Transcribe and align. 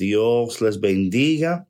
Dios 0.00 0.62
les 0.62 0.80
bendiga 0.80 1.68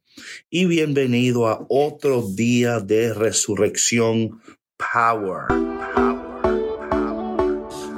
y 0.51 0.67
bienvenido 0.67 1.49
a 1.49 1.67
otro 1.69 2.23
día 2.23 2.79
de 2.79 3.13
resurrección 3.13 4.41
Power. 4.77 5.49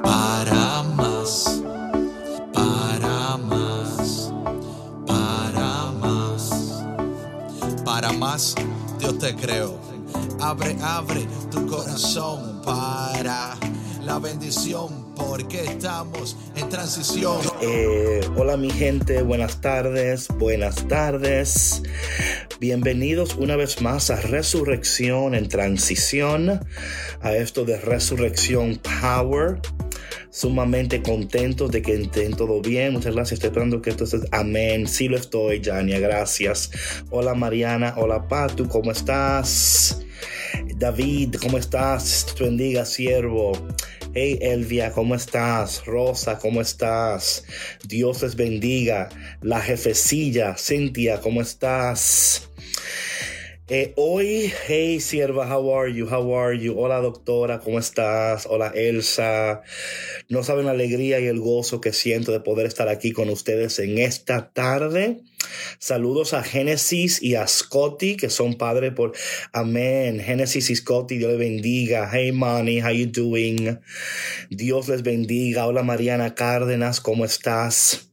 Para 0.03 0.82
más, 0.96 1.62
para 2.54 3.37
más, 3.37 4.32
para 5.06 5.92
más, 6.00 6.83
para 7.85 8.12
más, 8.12 8.54
Dios 8.99 9.19
te 9.19 9.35
creo. 9.35 9.78
Abre, 10.40 10.74
abre 10.80 11.26
tu 11.51 11.67
corazón 11.67 12.62
para 12.64 13.58
la 14.03 14.19
bendición, 14.19 15.01
porque 15.29 15.63
estamos 15.65 16.37
en 16.57 16.69
transición. 16.69 17.39
Eh, 17.61 18.21
hola 18.37 18.57
mi 18.57 18.71
gente, 18.71 19.23
buenas 19.23 19.61
tardes, 19.61 20.29
buenas 20.29 20.87
tardes. 20.89 21.83
Bienvenidos 22.61 23.35
una 23.37 23.57
vez 23.57 23.80
más 23.80 24.11
a 24.11 24.16
Resurrección 24.16 25.35
en 25.35 25.49
Transición, 25.49 26.61
a 27.21 27.35
esto 27.35 27.65
de 27.65 27.79
Resurrección 27.79 28.80
Power. 29.01 29.61
Sumamente 30.30 31.03
contentos 31.03 31.71
de 31.71 31.83
que 31.83 31.95
estén 31.95 32.35
todo 32.35 32.63
bien. 32.63 32.95
Muchas 32.95 33.15
gracias. 33.15 33.35
Estoy 33.35 33.49
esperando 33.49 33.83
que 33.83 33.91
esté. 33.91 34.05
Amén. 34.30 34.89
Sí 34.89 35.09
lo 35.09 35.19
estoy, 35.19 35.63
Jania. 35.63 36.01
Gracias. 36.01 36.71
Hola 37.11 37.35
Mariana. 37.35 37.95
Hola 37.99 38.27
Patu. 38.29 38.66
¿Cómo 38.66 38.93
estás? 38.93 40.02
David, 40.77 41.37
¿cómo 41.41 41.59
estás? 41.59 42.27
Te 42.37 42.45
bendiga, 42.45 42.84
siervo. 42.84 43.52
Hey 44.15 44.38
Elvia, 44.43 44.93
¿cómo 44.93 45.15
estás? 45.15 45.84
Rosa, 45.87 46.38
¿cómo 46.38 46.60
estás? 46.60 47.45
Dios 47.87 48.23
les 48.23 48.37
bendiga. 48.37 49.09
La 49.41 49.60
jefecilla, 49.60 50.57
Cintia, 50.59 51.20
¿cómo 51.20 51.41
estás? 51.41 52.51
Eh, 53.69 53.95
hoy, 53.96 54.52
hey 54.66 55.01
sierva, 55.01 55.46
how 55.46 55.74
are 55.74 55.95
you? 55.95 56.07
How 56.07 56.37
are 56.37 56.59
you? 56.59 56.79
Hola 56.79 56.99
doctora, 56.99 57.60
¿cómo 57.60 57.79
estás? 57.79 58.46
Hola 58.46 58.73
Elsa. 58.74 59.62
No 60.29 60.43
saben 60.43 60.66
la 60.66 60.73
alegría 60.73 61.21
y 61.21 61.27
el 61.27 61.40
gozo 61.40 61.80
que 61.80 61.93
siento 61.93 62.32
de 62.32 62.40
poder 62.40 62.66
estar 62.66 62.88
aquí 62.88 63.12
con 63.12 63.30
ustedes 63.30 63.79
en 63.79 63.99
esta 63.99 64.52
tarde. 64.52 65.22
Saludos 65.78 66.34
a 66.34 66.42
Génesis 66.42 67.22
y 67.22 67.34
a 67.34 67.46
Scotty, 67.46 68.16
que 68.16 68.30
son 68.30 68.54
padres 68.54 68.92
por 68.92 69.12
Amén. 69.52 70.20
Génesis 70.20 70.70
y 70.70 70.76
Scotty, 70.76 71.18
Dios 71.18 71.30
les 71.32 71.38
bendiga. 71.38 72.08
Hey 72.12 72.32
Manny, 72.32 72.80
how 72.80 72.90
you 72.90 73.06
doing? 73.06 73.80
Dios 74.50 74.88
les 74.88 75.02
bendiga. 75.02 75.66
Hola 75.66 75.82
Mariana 75.82 76.34
Cárdenas, 76.34 77.00
¿cómo 77.00 77.24
estás? 77.24 78.08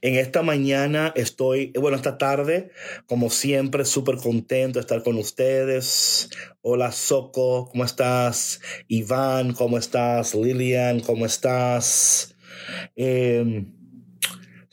En 0.00 0.16
esta 0.16 0.42
mañana 0.42 1.12
estoy, 1.14 1.72
bueno, 1.78 1.96
esta 1.96 2.18
tarde, 2.18 2.70
como 3.06 3.30
siempre, 3.30 3.84
súper 3.84 4.16
contento 4.16 4.78
de 4.78 4.80
estar 4.80 5.02
con 5.02 5.16
ustedes. 5.16 6.30
Hola, 6.62 6.92
Soco, 6.92 7.68
¿cómo 7.70 7.84
estás? 7.84 8.60
Iván, 8.88 9.52
¿cómo 9.52 9.78
estás? 9.78 10.34
Lilian, 10.34 11.00
¿cómo 11.00 11.26
estás? 11.26 12.34
Eh, 12.96 13.64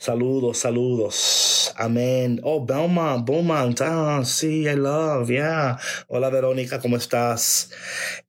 saludos, 0.00 0.58
saludos. 0.58 1.72
Amén. 1.76 2.40
Oh, 2.42 2.64
Belmont, 2.64 3.24
Beaumont. 3.26 3.78
Ah, 3.82 4.22
sí, 4.24 4.66
I 4.66 4.74
love, 4.74 5.28
yeah. 5.28 5.78
Hola, 6.08 6.30
Verónica, 6.30 6.80
¿cómo 6.80 6.96
estás? 6.96 7.70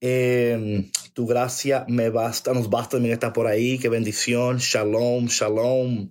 Eh, 0.01 0.91
tu 1.13 1.25
gracia 1.25 1.85
me 1.87 2.09
basta, 2.09 2.53
nos 2.53 2.69
basta 2.69 2.97
también 2.97 3.13
está 3.13 3.31
por 3.31 3.47
ahí. 3.47 3.79
Qué 3.79 3.89
bendición. 3.89 4.57
Shalom, 4.57 5.27
shalom. 5.27 6.09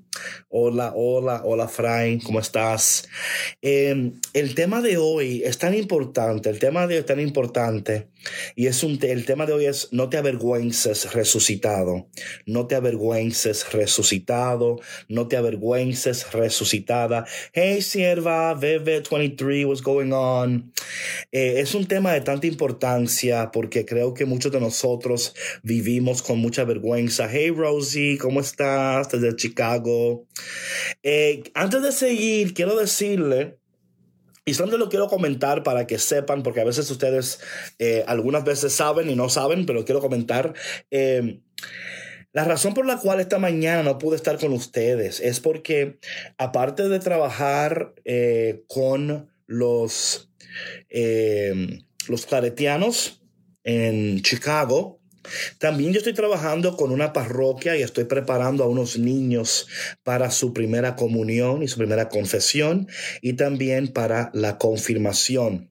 Hola, 0.49 0.93
hola, 0.95 1.43
hola, 1.45 1.69
Frank, 1.69 2.23
¿cómo 2.23 2.41
estás? 2.41 3.09
Eh, 3.63 4.13
el 4.33 4.55
tema 4.55 4.81
de 4.81 4.97
hoy 4.97 5.43
es 5.45 5.59
tan 5.59 5.75
importante, 5.75 6.51
el 6.51 6.59
tema 6.59 6.87
de 6.87 6.95
hoy 6.95 7.01
es 7.01 7.07
tan 7.07 7.21
importante. 7.21 8.09
Y 8.55 8.67
es 8.67 8.83
un, 8.83 8.99
el 9.03 9.25
tema 9.25 9.47
de 9.47 9.53
hoy 9.53 9.67
es 9.67 9.89
no 9.93 10.09
te 10.09 10.19
avergüences 10.19 11.13
resucitado. 11.13 12.09
No 12.47 12.67
te 12.67 12.75
avergüences 12.75 13.73
resucitado. 13.73 14.81
No 15.09 15.29
te 15.29 15.37
avergüences 15.37 16.33
resucitada. 16.33 17.27
Hey, 17.53 17.83
sierva, 17.83 18.55
VV23, 18.55 19.67
what's 19.67 19.83
going 19.83 20.13
on? 20.13 20.73
Eh, 21.33 21.61
es 21.61 21.75
un 21.75 21.87
tema 21.87 22.13
de 22.13 22.21
tanta 22.21 22.47
importancia 22.47 23.51
porque 23.53 23.85
creo 23.85 24.15
que 24.15 24.25
muchos 24.25 24.53
de 24.53 24.61
nosotros 24.61 25.35
vivimos 25.63 26.23
con 26.23 26.39
mucha 26.39 26.65
vergüenza. 26.65 27.29
Hey, 27.31 27.51
Rosie, 27.51 28.19
¿cómo 28.19 28.41
estás? 28.41 29.11
Desde 29.11 29.37
Chicago. 29.37 30.27
Eh, 31.03 31.43
antes 31.55 31.83
de 31.83 31.93
seguir, 31.93 32.55
quiero 32.55 32.77
decirle 32.77 33.60
y 34.51 34.55
solo 34.55 34.77
lo 34.79 34.89
quiero 34.89 35.07
comentar 35.07 35.63
para 35.63 35.87
que 35.87 35.99
sepan, 35.99 36.43
porque 36.43 36.61
a 36.61 36.65
veces 36.65 36.91
ustedes 36.91 37.39
eh, 37.79 38.03
algunas 38.09 38.45
veces 38.45 38.73
saben 38.73 39.09
y 39.09 39.15
no 39.15 39.29
saben, 39.29 39.65
pero 39.65 39.85
quiero 39.85 40.01
comentar. 40.01 40.55
Eh, 40.91 41.41
la 42.33 42.45
razón 42.45 42.75
por 42.75 42.85
la 42.85 42.99
cual 42.99 43.21
esta 43.21 43.39
mañana 43.39 43.85
no 43.85 43.99
pude 43.99 44.17
estar 44.17 44.39
con 44.39 44.53
ustedes 44.53 45.21
es 45.21 45.39
porque, 45.39 45.99
aparte 46.37 46.89
de 46.89 46.99
trabajar 46.99 47.95
eh, 48.05 48.65
con 48.67 49.31
los, 49.47 50.31
eh, 50.89 51.83
los 52.09 52.27
claretianos 52.27 53.23
en 53.63 54.23
Chicago, 54.23 55.00
también 55.59 55.93
yo 55.93 55.99
estoy 55.99 56.15
trabajando 56.15 56.77
con 56.77 56.91
una 56.91 57.13
parroquia 57.13 57.77
y 57.77 57.83
estoy 57.83 58.05
preparando 58.05 58.65
a 58.65 58.69
unos 58.69 58.99
niños 58.99 59.67
para 60.03 60.31
su 60.31 60.53
primera 60.53 60.97
comunión 60.97 61.63
y 61.63 61.69
su 61.69 61.79
primera 61.79 62.09
confesión 62.09 62.89
y 63.21 63.35
también 63.35 63.89
para 63.89 64.31
la 64.35 64.59
confirmación. 64.59 65.71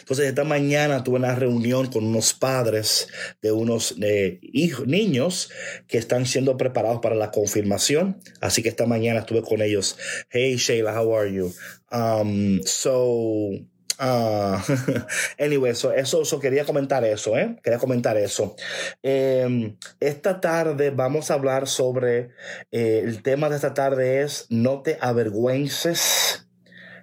Entonces, 0.00 0.26
esta 0.26 0.44
mañana 0.44 1.02
tuve 1.02 1.16
una 1.16 1.34
reunión 1.34 1.90
con 1.90 2.04
unos 2.04 2.34
padres 2.34 3.08
de 3.42 3.50
unos 3.52 3.94
eh, 4.00 4.38
hijos, 4.42 4.86
niños 4.86 5.50
que 5.88 5.98
están 5.98 6.26
siendo 6.26 6.56
preparados 6.56 7.00
para 7.00 7.14
la 7.14 7.30
confirmación. 7.30 8.20
Así 8.40 8.62
que 8.62 8.68
esta 8.68 8.86
mañana 8.86 9.20
estuve 9.20 9.42
con 9.42 9.62
ellos. 9.62 9.96
Hey, 10.30 10.56
Sheila, 10.56 11.00
how 11.00 11.16
are 11.16 11.32
you? 11.32 11.52
Um, 11.90 12.60
so, 12.64 13.50
Uh, 13.98 14.58
anyway, 15.38 15.74
so, 15.74 15.92
eso, 15.92 16.22
eso, 16.22 16.40
quería 16.40 16.64
comentar 16.64 17.04
eso, 17.04 17.36
¿eh? 17.36 17.56
Quería 17.62 17.78
comentar 17.78 18.16
eso. 18.16 18.56
Eh, 19.02 19.76
esta 20.00 20.40
tarde 20.40 20.90
vamos 20.90 21.30
a 21.30 21.34
hablar 21.34 21.68
sobre, 21.68 22.30
eh, 22.72 23.02
el 23.04 23.22
tema 23.22 23.48
de 23.48 23.56
esta 23.56 23.74
tarde 23.74 24.22
es 24.22 24.46
no 24.50 24.82
te 24.82 24.98
avergüences 25.00 26.48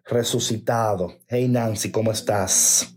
resucitado. 0.06 1.20
Hey 1.28 1.48
Nancy, 1.48 1.92
¿cómo 1.92 2.12
estás? 2.12 2.94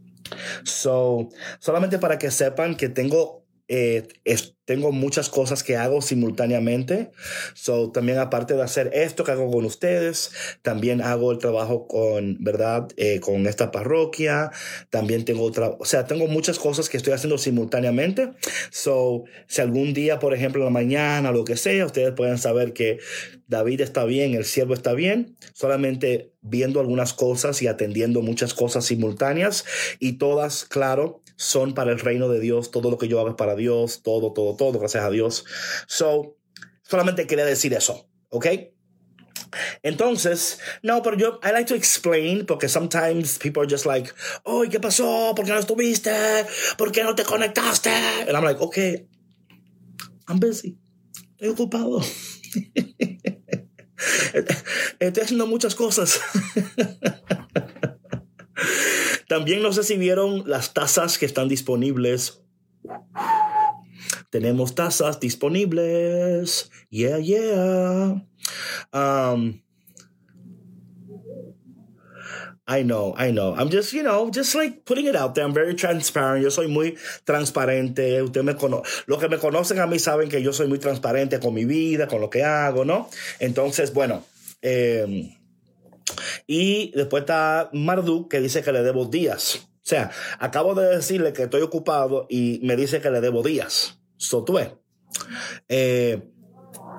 So, 0.64 1.28
solamente 1.60 1.98
para 1.98 2.18
que 2.18 2.30
sepan 2.30 2.76
que 2.76 2.88
tengo 2.88 3.43
eh, 3.68 4.08
es, 4.24 4.54
tengo 4.66 4.92
muchas 4.92 5.28
cosas 5.28 5.62
que 5.62 5.76
hago 5.76 6.02
simultáneamente. 6.02 7.10
So, 7.54 7.90
también 7.92 8.18
aparte 8.18 8.54
de 8.54 8.62
hacer 8.62 8.90
esto 8.92 9.24
que 9.24 9.32
hago 9.32 9.50
con 9.50 9.64
ustedes, 9.64 10.32
también 10.62 11.00
hago 11.00 11.32
el 11.32 11.38
trabajo 11.38 11.86
con, 11.86 12.36
¿verdad? 12.40 12.88
Eh, 12.96 13.20
con 13.20 13.46
esta 13.46 13.70
parroquia. 13.70 14.50
También 14.90 15.24
tengo 15.24 15.44
otra, 15.44 15.70
o 15.78 15.84
sea, 15.84 16.06
tengo 16.06 16.26
muchas 16.26 16.58
cosas 16.58 16.88
que 16.88 16.96
estoy 16.96 17.12
haciendo 17.12 17.38
simultáneamente. 17.38 18.32
So, 18.70 19.24
si 19.46 19.60
algún 19.60 19.94
día, 19.94 20.18
por 20.18 20.34
ejemplo, 20.34 20.62
en 20.62 20.66
la 20.66 20.70
mañana 20.70 21.32
lo 21.32 21.44
que 21.44 21.56
sea, 21.56 21.86
ustedes 21.86 22.12
pueden 22.12 22.38
saber 22.38 22.72
que 22.72 22.98
David 23.46 23.80
está 23.80 24.04
bien, 24.04 24.34
el 24.34 24.44
siervo 24.44 24.74
está 24.74 24.94
bien, 24.94 25.36
solamente 25.52 26.32
viendo 26.40 26.80
algunas 26.80 27.12
cosas 27.14 27.60
y 27.62 27.66
atendiendo 27.66 28.22
muchas 28.22 28.54
cosas 28.54 28.84
simultáneas 28.84 29.64
y 29.98 30.14
todas, 30.14 30.64
claro, 30.64 31.23
son 31.36 31.74
para 31.74 31.92
el 31.92 31.98
reino 31.98 32.28
de 32.28 32.40
Dios. 32.40 32.70
Todo 32.70 32.90
lo 32.90 32.98
que 32.98 33.08
yo 33.08 33.18
hago 33.20 33.30
es 33.30 33.34
para 33.34 33.56
Dios, 33.56 34.02
todo, 34.02 34.32
todo, 34.32 34.56
todo, 34.56 34.78
gracias 34.78 35.04
a 35.04 35.10
Dios. 35.10 35.44
So, 35.86 36.36
solamente 36.82 37.26
quería 37.26 37.44
decir 37.44 37.74
eso, 37.74 38.08
¿ok? 38.30 38.46
Entonces, 39.82 40.58
no, 40.82 41.02
pero 41.02 41.16
yo, 41.16 41.40
I 41.42 41.52
like 41.52 41.68
to 41.68 41.74
explain, 41.74 42.46
porque 42.46 42.68
sometimes 42.68 43.38
people 43.38 43.62
are 43.62 43.70
just 43.70 43.86
like, 43.86 44.12
oh, 44.44 44.64
¿qué 44.68 44.80
pasó? 44.80 45.34
¿Por 45.34 45.44
qué 45.44 45.52
no 45.52 45.58
estuviste? 45.58 46.12
¿Por 46.76 46.92
qué 46.92 47.04
no 47.04 47.14
te 47.14 47.24
conectaste? 47.24 47.90
And 47.90 48.30
I'm 48.30 48.44
like, 48.44 48.60
okay, 48.60 49.06
I'm 50.28 50.40
busy. 50.40 50.78
Estoy 51.36 51.48
ocupado. 51.50 52.00
Estoy 54.98 55.22
haciendo 55.22 55.46
muchas 55.46 55.74
cosas. 55.74 56.20
También 59.34 59.62
no 59.62 59.72
sé 59.72 59.82
las 60.46 60.74
tazas 60.74 61.18
que 61.18 61.26
están 61.26 61.48
disponibles. 61.48 62.40
Tenemos 64.30 64.76
tazas 64.76 65.18
disponibles. 65.18 66.70
Yeah, 66.88 67.18
yeah. 67.18 68.22
Um, 68.92 69.60
I 72.68 72.84
know, 72.84 73.12
I 73.18 73.32
know. 73.32 73.56
I'm 73.56 73.70
just, 73.70 73.92
you 73.92 74.04
know, 74.04 74.30
just 74.30 74.54
like 74.54 74.84
putting 74.84 75.06
it 75.06 75.16
out 75.16 75.34
there. 75.34 75.44
I'm 75.44 75.52
very 75.52 75.74
transparent. 75.74 76.44
Yo 76.44 76.50
soy 76.50 76.68
muy 76.68 76.96
transparente. 77.24 78.22
Usted 78.22 78.44
me 78.44 78.54
cono 78.54 78.84
Los 79.08 79.18
que 79.18 79.28
me 79.28 79.38
conocen 79.38 79.80
a 79.80 79.88
mí 79.88 79.98
saben 79.98 80.28
que 80.28 80.40
yo 80.44 80.52
soy 80.52 80.68
muy 80.68 80.78
transparente 80.78 81.40
con 81.40 81.54
mi 81.54 81.64
vida, 81.64 82.06
con 82.06 82.20
lo 82.20 82.30
que 82.30 82.44
hago, 82.44 82.84
¿no? 82.84 83.10
Entonces, 83.40 83.92
bueno, 83.92 84.22
Eh, 84.66 85.36
y 86.46 86.92
después 86.92 87.22
está 87.22 87.70
Marduk 87.72 88.30
que 88.30 88.40
dice 88.40 88.62
que 88.62 88.72
le 88.72 88.82
debo 88.82 89.06
días. 89.06 89.68
O 89.76 89.86
sea, 89.86 90.10
acabo 90.38 90.74
de 90.74 90.96
decirle 90.96 91.32
que 91.32 91.44
estoy 91.44 91.62
ocupado 91.62 92.26
y 92.28 92.60
me 92.62 92.76
dice 92.76 93.00
que 93.00 93.10
le 93.10 93.20
debo 93.20 93.42
días. 93.42 94.00
Sotué. 94.16 94.76
Eh, 95.68 96.22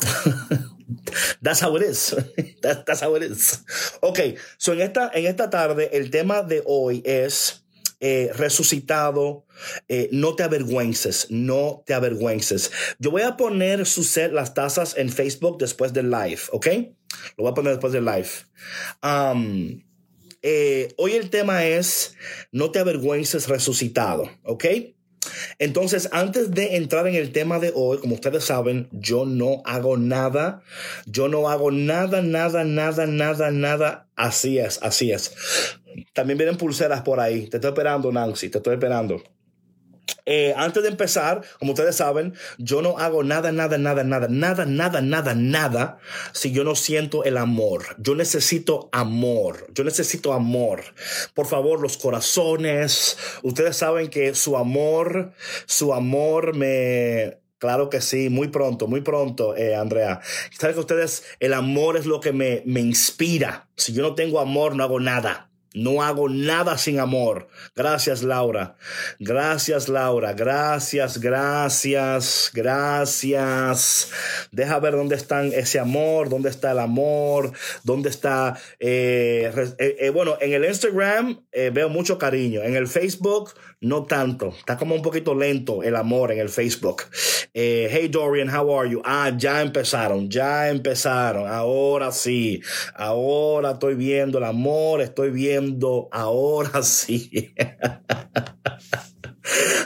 That's 1.41 1.61
how 1.61 1.75
it 1.75 1.83
is. 1.83 2.15
that's 2.61 3.01
how 3.01 3.15
it 3.15 3.23
is. 3.23 3.63
Ok, 4.01 4.37
so 4.57 4.73
en 4.73 4.81
esta, 4.81 5.11
en 5.13 5.25
esta 5.25 5.49
tarde 5.49 5.89
el 5.93 6.09
tema 6.09 6.43
de 6.43 6.63
hoy 6.65 7.01
es 7.05 7.64
eh, 8.07 8.29
resucitado. 8.35 9.47
Eh, 9.87 10.09
no 10.11 10.35
te 10.35 10.43
avergüences, 10.43 11.25
no 11.31 11.81
te 11.87 11.95
avergüences. 11.95 12.71
Yo 12.99 13.09
voy 13.09 13.23
a 13.23 13.35
poner 13.35 13.87
su 13.87 14.05
las 14.31 14.53
tazas 14.53 14.95
en 14.95 15.09
Facebook 15.09 15.57
después 15.57 15.91
del 15.91 16.11
live, 16.11 16.41
¿ok? 16.51 16.67
Lo 17.35 17.45
voy 17.45 17.51
a 17.51 17.55
poner 17.55 17.71
después 17.73 17.93
del 17.93 18.05
live. 18.05 18.29
Um, 19.01 19.81
eh, 20.43 20.93
hoy 20.97 21.13
el 21.13 21.31
tema 21.31 21.65
es 21.65 22.13
no 22.51 22.69
te 22.69 22.77
avergüences 22.77 23.47
resucitado, 23.47 24.29
¿ok? 24.43 24.65
Entonces, 25.59 26.09
antes 26.11 26.51
de 26.51 26.75
entrar 26.75 27.07
en 27.07 27.15
el 27.15 27.31
tema 27.31 27.59
de 27.59 27.71
hoy, 27.75 27.99
como 27.99 28.15
ustedes 28.15 28.43
saben, 28.43 28.87
yo 28.91 29.25
no 29.25 29.61
hago 29.65 29.97
nada, 29.97 30.61
yo 31.05 31.27
no 31.27 31.49
hago 31.49 31.71
nada, 31.71 32.21
nada, 32.21 32.63
nada, 32.63 33.05
nada, 33.05 33.51
nada. 33.51 34.07
Así 34.15 34.57
es, 34.57 34.79
así 34.81 35.11
es. 35.11 35.35
También 36.13 36.37
vienen 36.37 36.57
pulseras 36.57 37.01
por 37.01 37.19
ahí. 37.19 37.47
Te 37.47 37.57
estoy 37.57 37.69
esperando, 37.69 38.11
Nancy, 38.11 38.49
te 38.49 38.57
estoy 38.57 38.73
esperando. 38.73 39.21
Eh, 40.25 40.53
antes 40.57 40.83
de 40.83 40.89
empezar, 40.89 41.41
como 41.59 41.73
ustedes 41.73 41.95
saben, 41.95 42.33
yo 42.57 42.81
no 42.81 42.97
hago 42.97 43.23
nada, 43.23 43.51
nada, 43.51 43.77
nada, 43.77 44.03
nada, 44.03 44.27
nada, 44.27 44.65
nada, 44.65 45.01
nada, 45.01 45.35
nada 45.35 45.97
si 46.31 46.51
yo 46.51 46.63
no 46.63 46.75
siento 46.75 47.23
el 47.23 47.37
amor. 47.37 47.95
Yo 47.99 48.15
necesito 48.15 48.89
amor. 48.91 49.67
Yo 49.73 49.83
necesito 49.83 50.33
amor. 50.33 50.83
Por 51.33 51.47
favor, 51.47 51.79
los 51.79 51.97
corazones. 51.97 53.17
Ustedes 53.43 53.77
saben 53.77 54.09
que 54.09 54.33
su 54.35 54.57
amor, 54.57 55.33
su 55.65 55.93
amor 55.93 56.55
me, 56.55 57.37
Claro 57.57 57.89
que 57.89 58.01
sí, 58.01 58.29
muy 58.29 58.49
pronto, 58.49 58.87
muy 58.87 59.01
pronto, 59.01 59.55
eh, 59.55 59.75
Andrea. 59.75 60.19
Saben 60.51 60.75
que 60.75 60.81
ustedes, 60.81 61.23
el 61.39 61.53
amor 61.53 61.97
es 61.97 62.05
lo 62.05 62.19
que 62.19 62.33
me, 62.33 62.61
me 62.65 62.81
inspira. 62.81 63.69
Si 63.75 63.93
yo 63.93 64.03
no 64.03 64.13
tengo 64.13 64.39
amor, 64.39 64.75
no 64.75 64.83
hago 64.83 64.99
nada. 64.99 65.49
No 65.75 66.01
hago 66.01 66.29
nada 66.29 66.77
sin 66.77 66.99
amor. 67.01 67.49
Gracias, 67.75 68.23
Laura. 68.23 68.77
Gracias, 69.19 69.89
Laura. 69.89 70.31
Gracias, 70.31 71.19
gracias, 71.19 72.49
gracias. 72.53 74.11
Deja 74.51 74.79
ver 74.79 74.93
dónde 74.93 75.17
está 75.17 75.43
ese 75.45 75.79
amor, 75.79 76.29
dónde 76.29 76.49
está 76.49 76.71
el 76.71 76.79
amor, 76.79 77.51
dónde 77.83 78.09
está... 78.09 78.57
Eh, 78.79 79.51
eh, 79.77 79.97
eh, 79.99 80.09
bueno, 80.11 80.37
en 80.39 80.53
el 80.53 80.63
Instagram 80.63 81.41
veo 81.73 81.89
mucho 81.89 82.17
cariño. 82.17 82.63
En 82.63 82.77
el 82.77 82.87
Facebook, 82.87 83.51
no 83.81 84.05
tanto. 84.05 84.53
Está 84.57 84.77
como 84.77 84.95
un 84.95 85.01
poquito 85.01 85.35
lento 85.35 85.83
el 85.83 85.97
amor 85.97 86.31
en 86.31 86.39
el 86.39 86.47
Facebook. 86.47 87.03
hey, 87.53 88.07
Dorian, 88.09 88.47
how 88.49 88.79
are 88.79 88.89
you? 88.89 89.01
Ah, 89.03 89.33
ya 89.37 89.61
empezaron, 89.61 90.29
ya 90.29 90.69
empezaron. 90.69 91.49
Ahora 91.49 92.13
sí. 92.13 92.61
Ahora 92.95 93.71
estoy 93.71 93.95
viendo 93.95 94.37
el 94.37 94.45
amor, 94.45 95.01
estoy 95.01 95.31
viendo 95.31 95.64
ahora 96.11 96.81
sí. 96.83 97.53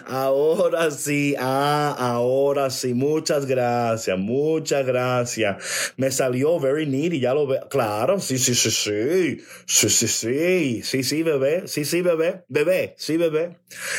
Ahora 0.07 0.89
sí, 0.91 1.35
ah, 1.37 1.95
ahora 1.97 2.69
sí. 2.69 2.93
Muchas 2.93 3.45
gracias, 3.45 4.17
muchas 4.17 4.85
gracias. 4.85 5.93
Me 5.97 6.11
salió 6.11 6.59
very 6.59 6.85
needy, 6.85 7.19
ya 7.19 7.33
lo 7.33 7.45
veo. 7.47 7.67
Claro, 7.69 8.19
sí, 8.19 8.37
sí, 8.37 8.55
sí, 8.55 8.71
sí. 8.71 9.37
Sí, 9.67 9.89
sí, 9.89 10.07
sí. 10.07 10.83
Sí, 10.83 11.03
sí, 11.03 11.23
bebé. 11.23 11.67
Sí, 11.67 11.85
sí, 11.85 12.01
bebé. 12.01 12.43
Bebé, 12.47 12.95
sí, 12.97 13.17
bebé. 13.17 13.57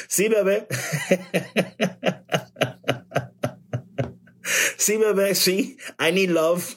Sí, 0.08 0.28
bebé. 0.28 0.66
Sí, 4.76 4.96
bebé, 4.96 5.34
sí. 5.34 5.76
I 5.98 6.12
need 6.12 6.30
love. 6.30 6.76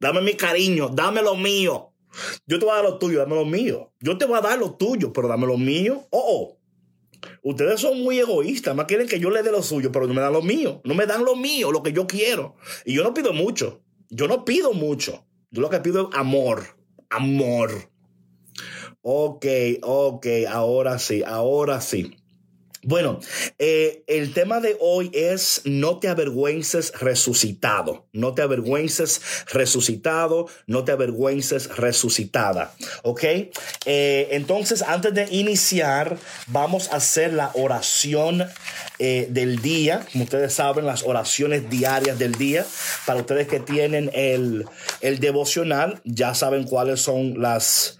Dame 0.00 0.22
mi 0.22 0.34
cariño, 0.34 0.88
dame 0.88 1.22
lo 1.22 1.34
mío. 1.36 1.92
Yo 2.46 2.58
te 2.58 2.64
voy 2.64 2.72
a 2.72 2.76
dar 2.76 2.84
lo 2.84 2.98
tuyo, 2.98 3.18
dame 3.20 3.34
lo 3.36 3.44
mío. 3.44 3.92
Yo 4.00 4.18
te 4.18 4.24
voy 4.24 4.38
a 4.38 4.40
dar 4.40 4.58
lo 4.58 4.74
tuyo, 4.74 5.12
pero 5.12 5.28
dame 5.28 5.46
lo 5.46 5.56
mío. 5.56 6.06
Oh, 6.10 6.24
oh. 6.26 6.56
Ustedes 7.42 7.80
son 7.80 8.00
muy 8.02 8.18
egoístas, 8.18 8.74
más 8.74 8.86
quieren 8.86 9.06
que 9.06 9.20
yo 9.20 9.30
le 9.30 9.42
dé 9.42 9.50
lo 9.50 9.62
suyo, 9.62 9.92
pero 9.92 10.06
no 10.06 10.14
me 10.14 10.20
dan 10.20 10.32
lo 10.32 10.42
mío. 10.42 10.80
No 10.84 10.94
me 10.94 11.06
dan 11.06 11.24
lo 11.24 11.36
mío, 11.36 11.70
lo 11.70 11.82
que 11.82 11.92
yo 11.92 12.06
quiero. 12.06 12.56
Y 12.84 12.94
yo 12.94 13.02
no 13.02 13.14
pido 13.14 13.32
mucho. 13.32 13.82
Yo 14.08 14.26
no 14.26 14.44
pido 14.44 14.72
mucho. 14.72 15.26
Yo 15.50 15.60
lo 15.60 15.70
que 15.70 15.80
pido 15.80 16.10
es 16.10 16.18
amor. 16.18 16.64
Amor. 17.10 17.90
Ok, 19.02 19.46
ok, 19.82 20.26
ahora 20.50 20.98
sí, 20.98 21.22
ahora 21.24 21.80
sí. 21.80 22.16
Bueno, 22.82 23.20
eh, 23.58 24.04
el 24.06 24.32
tema 24.32 24.60
de 24.60 24.74
hoy 24.80 25.10
es 25.12 25.60
no 25.66 25.98
te 25.98 26.08
avergüences 26.08 26.94
resucitado, 26.98 28.06
no 28.14 28.32
te 28.32 28.40
avergüences 28.40 29.20
resucitado, 29.52 30.46
no 30.66 30.82
te 30.84 30.92
avergüences 30.92 31.76
resucitada, 31.76 32.72
¿ok? 33.02 33.22
Eh, 33.84 34.28
entonces, 34.30 34.80
antes 34.80 35.12
de 35.12 35.28
iniciar, 35.30 36.16
vamos 36.46 36.90
a 36.90 36.96
hacer 36.96 37.34
la 37.34 37.50
oración 37.52 38.46
eh, 38.98 39.26
del 39.28 39.60
día, 39.60 40.06
como 40.12 40.24
ustedes 40.24 40.54
saben, 40.54 40.86
las 40.86 41.02
oraciones 41.02 41.68
diarias 41.68 42.18
del 42.18 42.32
día, 42.32 42.64
para 43.04 43.20
ustedes 43.20 43.46
que 43.46 43.60
tienen 43.60 44.10
el, 44.14 44.64
el 45.02 45.20
devocional, 45.20 46.00
ya 46.04 46.34
saben 46.34 46.64
cuáles 46.64 47.02
son 47.02 47.42
las... 47.42 47.98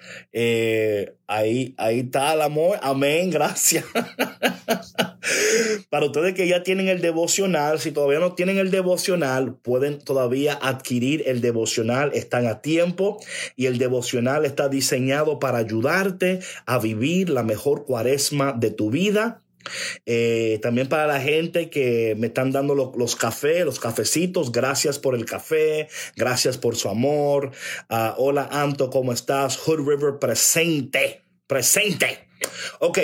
ahí, 1.30 1.74
ahí 1.78 2.00
está 2.00 2.34
el 2.34 2.42
amor, 2.42 2.78
amén, 2.82 3.30
gracias. 3.30 3.84
Para 5.90 6.06
ustedes 6.06 6.34
que 6.34 6.48
ya 6.48 6.62
tienen 6.62 6.88
el 6.88 7.00
devocional, 7.00 7.78
si 7.78 7.92
todavía 7.92 8.18
no 8.18 8.34
tienen 8.34 8.58
el 8.58 8.70
devocional, 8.70 9.54
pueden 9.54 10.00
todavía 10.00 10.58
adquirir 10.60 11.22
el 11.26 11.40
devocional, 11.40 12.10
están 12.14 12.46
a 12.46 12.60
tiempo 12.60 13.20
y 13.56 13.66
el 13.66 13.78
devocional 13.78 14.44
está 14.44 14.68
diseñado 14.68 15.38
para 15.38 15.58
ayudarte 15.58 16.40
a 16.66 16.78
vivir 16.78 17.30
la 17.30 17.42
mejor 17.42 17.84
cuaresma 17.84 18.52
de 18.52 18.70
tu 18.70 18.90
vida. 18.90 19.40
Eh, 20.06 20.58
también 20.62 20.88
para 20.88 21.06
la 21.06 21.20
gente 21.20 21.70
que 21.70 22.14
me 22.18 22.28
están 22.28 22.52
dando 22.52 22.74
los 22.74 23.16
cafés, 23.16 23.64
los 23.64 23.80
cafecitos, 23.80 24.52
gracias 24.52 24.98
por 24.98 25.14
el 25.14 25.24
café, 25.24 25.88
gracias 26.16 26.58
por 26.58 26.76
su 26.76 26.88
amor. 26.88 27.50
Ah, 27.88 28.14
hola 28.18 28.48
Anto, 28.50 28.90
¿cómo 28.90 29.12
estás? 29.12 29.56
Hood 29.58 29.86
River 29.88 30.18
presente, 30.18 31.22
presente. 31.46 32.28
Ok, 32.80 32.98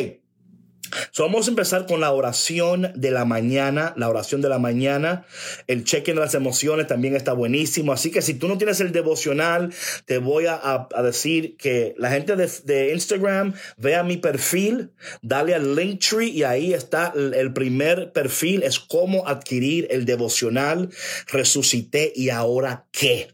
vamos 1.19 1.47
a 1.47 1.51
empezar 1.51 1.87
con 1.87 2.01
la 2.01 2.13
oración 2.13 2.93
de 2.95 3.11
la 3.11 3.25
mañana, 3.25 3.95
la 3.97 4.09
oración 4.09 4.41
de 4.41 4.49
la 4.49 4.59
mañana. 4.59 5.27
El 5.67 5.85
check 5.85 6.07
de 6.07 6.15
las 6.15 6.35
emociones 6.35 6.87
también 6.87 7.17
está 7.17 7.33
buenísimo. 7.33 7.93
Así 7.93 8.11
que 8.11 8.23
si 8.23 8.35
tú 8.35 8.49
no 8.49 8.59
tienes 8.59 8.81
el 8.81 8.93
devocional, 8.93 9.73
te 10.05 10.19
voy 10.19 10.47
a, 10.47 10.89
decir 11.03 11.57
que 11.57 11.95
la 11.99 12.11
gente 12.11 12.35
de, 12.37 12.93
Instagram 12.93 13.55
vea 13.77 14.03
mi 14.03 14.17
perfil, 14.17 14.93
dale 15.23 15.55
al 15.55 15.77
Linktree 15.77 16.29
y 16.29 16.43
ahí 16.43 16.75
está 16.75 17.13
el, 17.15 17.35
el 17.35 17.53
primer 17.53 18.13
perfil, 18.13 18.63
es 18.63 18.79
cómo 18.79 19.27
adquirir 19.27 19.87
el 19.91 20.05
devocional. 20.05 20.91
Resucité 21.29 22.13
y 22.15 22.31
ahora 22.31 22.87
qué. 22.93 23.29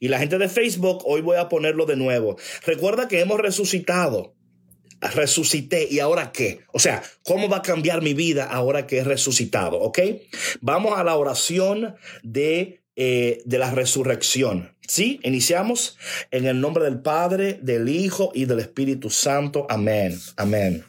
Y 0.00 0.08
la 0.08 0.18
gente 0.18 0.38
de 0.38 0.48
Facebook, 0.48 1.02
hoy 1.04 1.20
voy 1.20 1.36
a 1.36 1.48
ponerlo 1.48 1.86
de 1.86 1.96
nuevo. 1.96 2.36
Recuerda 2.64 3.08
que 3.08 3.20
hemos 3.20 3.38
resucitado 3.38 4.37
resucité 5.00 5.88
y 5.90 6.00
ahora 6.00 6.32
qué? 6.32 6.60
O 6.72 6.78
sea, 6.78 7.02
¿cómo 7.24 7.48
va 7.48 7.58
a 7.58 7.62
cambiar 7.62 8.02
mi 8.02 8.14
vida 8.14 8.44
ahora 8.44 8.86
que 8.86 8.98
he 8.98 9.04
resucitado? 9.04 9.78
¿Ok? 9.80 9.98
Vamos 10.60 10.98
a 10.98 11.04
la 11.04 11.16
oración 11.16 11.96
de, 12.22 12.82
eh, 12.96 13.42
de 13.44 13.58
la 13.58 13.70
resurrección. 13.70 14.74
¿Sí? 14.86 15.20
Iniciamos 15.22 15.98
en 16.30 16.46
el 16.46 16.60
nombre 16.60 16.84
del 16.84 17.00
Padre, 17.00 17.58
del 17.60 17.90
Hijo 17.90 18.32
y 18.34 18.46
del 18.46 18.60
Espíritu 18.60 19.10
Santo. 19.10 19.66
Amén. 19.68 20.18
Amén. 20.36 20.84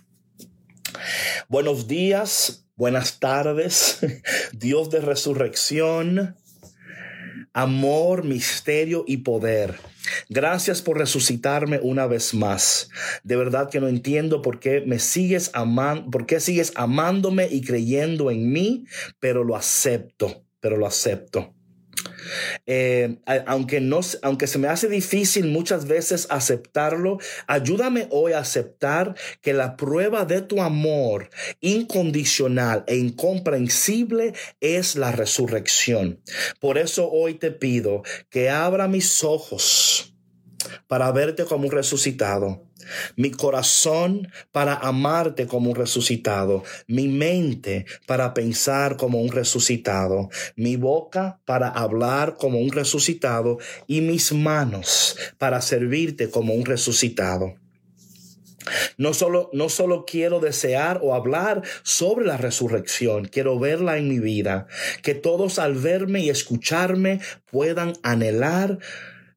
Buenos 1.47 1.87
días, 1.87 2.65
buenas 2.75 3.19
tardes, 3.19 3.99
Dios 4.53 4.89
de 4.89 5.01
resurrección, 5.01 6.37
amor, 7.53 8.23
misterio 8.23 9.03
y 9.07 9.17
poder. 9.17 9.75
Gracias 10.29 10.81
por 10.81 10.97
resucitarme 10.97 11.79
una 11.81 12.07
vez 12.07 12.33
más. 12.33 12.89
De 13.23 13.35
verdad 13.35 13.69
que 13.69 13.79
no 13.79 13.87
entiendo 13.87 14.41
por 14.41 14.59
qué 14.59 14.81
me 14.81 14.99
sigues 14.99 15.51
amando, 15.53 16.09
por 16.09 16.25
qué 16.25 16.39
sigues 16.39 16.71
amándome 16.75 17.47
y 17.49 17.61
creyendo 17.61 18.31
en 18.31 18.51
mí, 18.51 18.85
pero 19.19 19.43
lo 19.43 19.55
acepto, 19.55 20.43
pero 20.59 20.77
lo 20.77 20.87
acepto. 20.87 21.53
Eh, 22.65 23.17
aunque, 23.45 23.81
no, 23.81 23.99
aunque 24.21 24.47
se 24.47 24.59
me 24.59 24.67
hace 24.67 24.87
difícil 24.87 25.47
muchas 25.47 25.87
veces 25.87 26.27
aceptarlo, 26.29 27.19
ayúdame 27.47 28.07
hoy 28.11 28.33
a 28.33 28.39
aceptar 28.39 29.15
que 29.41 29.53
la 29.53 29.75
prueba 29.77 30.25
de 30.25 30.41
tu 30.41 30.61
amor 30.61 31.29
incondicional 31.61 32.83
e 32.87 32.97
incomprensible 32.97 34.33
es 34.59 34.95
la 34.95 35.11
resurrección. 35.11 36.21
Por 36.59 36.77
eso 36.77 37.09
hoy 37.09 37.35
te 37.35 37.51
pido 37.51 38.03
que 38.29 38.49
abra 38.49 38.87
mis 38.87 39.23
ojos 39.23 40.13
para 40.87 41.11
verte 41.11 41.45
como 41.45 41.65
un 41.65 41.71
resucitado, 41.71 42.68
mi 43.15 43.31
corazón 43.31 44.31
para 44.51 44.75
amarte 44.75 45.47
como 45.47 45.71
un 45.71 45.75
resucitado, 45.75 46.63
mi 46.87 47.07
mente 47.07 47.85
para 48.05 48.33
pensar 48.33 48.97
como 48.97 49.21
un 49.21 49.31
resucitado, 49.31 50.29
mi 50.55 50.75
boca 50.75 51.39
para 51.45 51.69
hablar 51.69 52.35
como 52.37 52.59
un 52.59 52.71
resucitado. 52.71 52.99
Y 53.87 54.01
mis 54.01 54.31
manos 54.33 55.17
para 55.37 55.61
servirte 55.61 56.29
como 56.29 56.53
un 56.53 56.65
resucitado. 56.65 57.55
No 58.97 59.13
solo, 59.13 59.49
no 59.53 59.69
solo 59.69 60.05
quiero 60.05 60.39
desear 60.39 60.99
o 61.01 61.15
hablar 61.15 61.63
sobre 61.83 62.25
la 62.25 62.37
resurrección, 62.37 63.25
quiero 63.25 63.57
verla 63.57 63.97
en 63.97 64.07
mi 64.07 64.19
vida, 64.19 64.67
que 65.01 65.15
todos 65.15 65.57
al 65.57 65.73
verme 65.75 66.21
y 66.21 66.29
escucharme 66.29 67.19
puedan 67.49 67.93
anhelar 68.03 68.77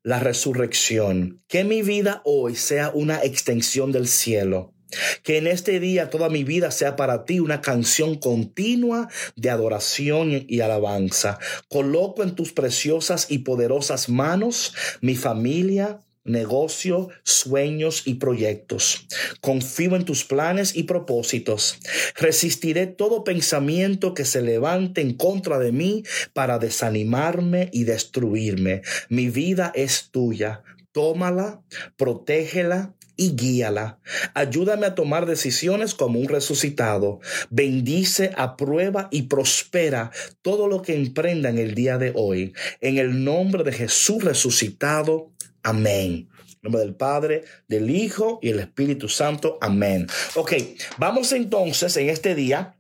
la 0.03 0.19
resurrección. 0.19 1.43
Que 1.49 1.65
mi 1.65 1.83
vida 1.83 2.23
hoy 2.25 2.57
sea 2.57 2.91
una 2.95 3.23
extensión 3.23 3.93
del 3.93 4.09
cielo. 4.09 4.75
Que 5.23 5.39
en 5.39 5.47
este 5.47 5.81
día 5.81 6.11
toda 6.11 6.29
mi 6.29 6.45
vida 6.45 6.71
sea 6.71 6.97
para 6.97 7.25
ti 7.25 7.41
una 7.41 7.63
canción 7.63 8.17
continua 8.17 9.09
de 9.37 9.51
adoración 9.51 10.45
y 10.47 10.61
alabanza. 10.61 11.39
Coloco 11.69 12.23
en 12.23 12.35
tus 12.35 12.53
preciosas 12.53 13.31
y 13.31 13.39
poderosas 13.39 14.11
manos 14.11 14.75
mi 15.01 15.15
familia, 15.15 16.03
negocio, 16.25 17.09
sueños 17.23 18.03
y 18.07 18.15
proyectos. 18.15 19.07
Confío 19.41 19.97
en 19.97 20.05
tus 20.05 20.25
planes 20.25 20.77
y 20.77 20.85
propósitos. 20.85 21.79
Resistiré 22.17 22.87
todo 22.87 23.25
pensamiento 23.25 24.15
que 24.15 24.25
se 24.25 24.43
levante 24.43 25.01
en 25.01 25.15
contra 25.15 25.59
de 25.59 25.73
mí 25.73 26.05
para 26.33 26.59
desanimarme 26.59 27.69
y 27.73 27.85
destruirme. 27.85 28.83
Mi 29.09 29.29
vida 29.29 29.73
es 29.75 30.11
tuya. 30.11 30.63
Tómala, 30.93 31.63
protégela 31.97 32.95
y 33.17 33.37
guíala. 33.37 33.99
Ayúdame 34.35 34.87
a 34.87 34.95
tomar 34.95 35.27
decisiones 35.27 35.95
como 35.95 36.19
un 36.19 36.29
resucitado. 36.29 37.21
Bendice, 37.51 38.33
aprueba 38.37 39.09
y 39.11 39.23
prospera 39.23 40.11
todo 40.41 40.67
lo 40.69 40.83
que 40.83 40.95
emprenda 40.95 41.51
en 41.51 41.59
el 41.59 41.75
día 41.75 41.99
de 41.99 42.13
hoy. 42.15 42.55
En 42.81 42.99
el 42.99 43.25
nombre 43.25 43.65
de 43.65 43.73
Jesús 43.73 44.25
resucitado. 44.25 45.32
Amén. 45.63 46.29
En 46.39 46.59
nombre 46.63 46.83
del 46.83 46.95
Padre, 46.95 47.45
del 47.69 47.91
Hijo 47.91 48.39
y 48.43 48.51
el 48.51 48.61
Espíritu 48.61 49.09
Santo. 49.09 49.59
Amén. 49.61 50.07
Ok, 50.35 50.53
vamos 50.99 51.33
entonces 51.33 51.97
en 51.97 52.09
este 52.09 52.35
día 52.35 52.77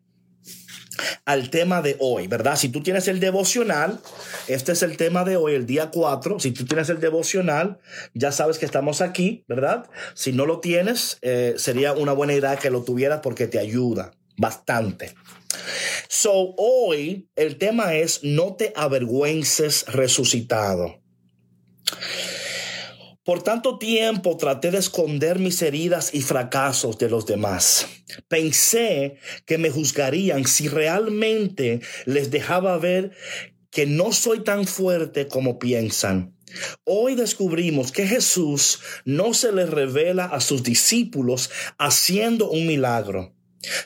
al 1.24 1.50
tema 1.50 1.82
de 1.82 1.96
hoy, 1.98 2.26
¿verdad? 2.26 2.56
Si 2.56 2.68
tú 2.68 2.82
tienes 2.82 3.08
el 3.08 3.20
devocional, 3.20 4.00
este 4.48 4.72
es 4.72 4.82
el 4.82 4.96
tema 4.96 5.24
de 5.24 5.36
hoy, 5.36 5.54
el 5.54 5.66
día 5.66 5.90
4. 5.90 6.40
Si 6.40 6.52
tú 6.52 6.64
tienes 6.64 6.88
el 6.88 7.00
devocional, 7.00 7.78
ya 8.14 8.32
sabes 8.32 8.58
que 8.58 8.66
estamos 8.66 9.00
aquí, 9.00 9.44
¿verdad? 9.48 9.88
Si 10.14 10.32
no 10.32 10.46
lo 10.46 10.60
tienes, 10.60 11.18
eh, 11.22 11.54
sería 11.56 11.92
una 11.92 12.12
buena 12.12 12.34
idea 12.34 12.56
que 12.56 12.70
lo 12.70 12.84
tuvieras 12.84 13.20
porque 13.22 13.46
te 13.46 13.58
ayuda 13.58 14.12
bastante. 14.36 15.14
So, 16.08 16.54
hoy 16.56 17.28
el 17.36 17.58
tema 17.58 17.94
es 17.94 18.20
no 18.22 18.54
te 18.54 18.72
avergüences 18.76 19.86
resucitado. 19.86 21.00
Por 23.24 23.44
tanto 23.44 23.78
tiempo 23.78 24.36
traté 24.36 24.72
de 24.72 24.78
esconder 24.78 25.38
mis 25.38 25.62
heridas 25.62 26.12
y 26.12 26.22
fracasos 26.22 26.98
de 26.98 27.08
los 27.08 27.24
demás. 27.24 27.86
Pensé 28.26 29.16
que 29.46 29.58
me 29.58 29.70
juzgarían 29.70 30.44
si 30.44 30.66
realmente 30.66 31.80
les 32.04 32.32
dejaba 32.32 32.76
ver 32.78 33.12
que 33.70 33.86
no 33.86 34.12
soy 34.12 34.40
tan 34.40 34.66
fuerte 34.66 35.28
como 35.28 35.60
piensan. 35.60 36.34
Hoy 36.84 37.14
descubrimos 37.14 37.92
que 37.92 38.08
Jesús 38.08 38.80
no 39.04 39.34
se 39.34 39.52
le 39.52 39.66
revela 39.66 40.24
a 40.24 40.40
sus 40.40 40.64
discípulos 40.64 41.48
haciendo 41.78 42.50
un 42.50 42.66
milagro 42.66 43.36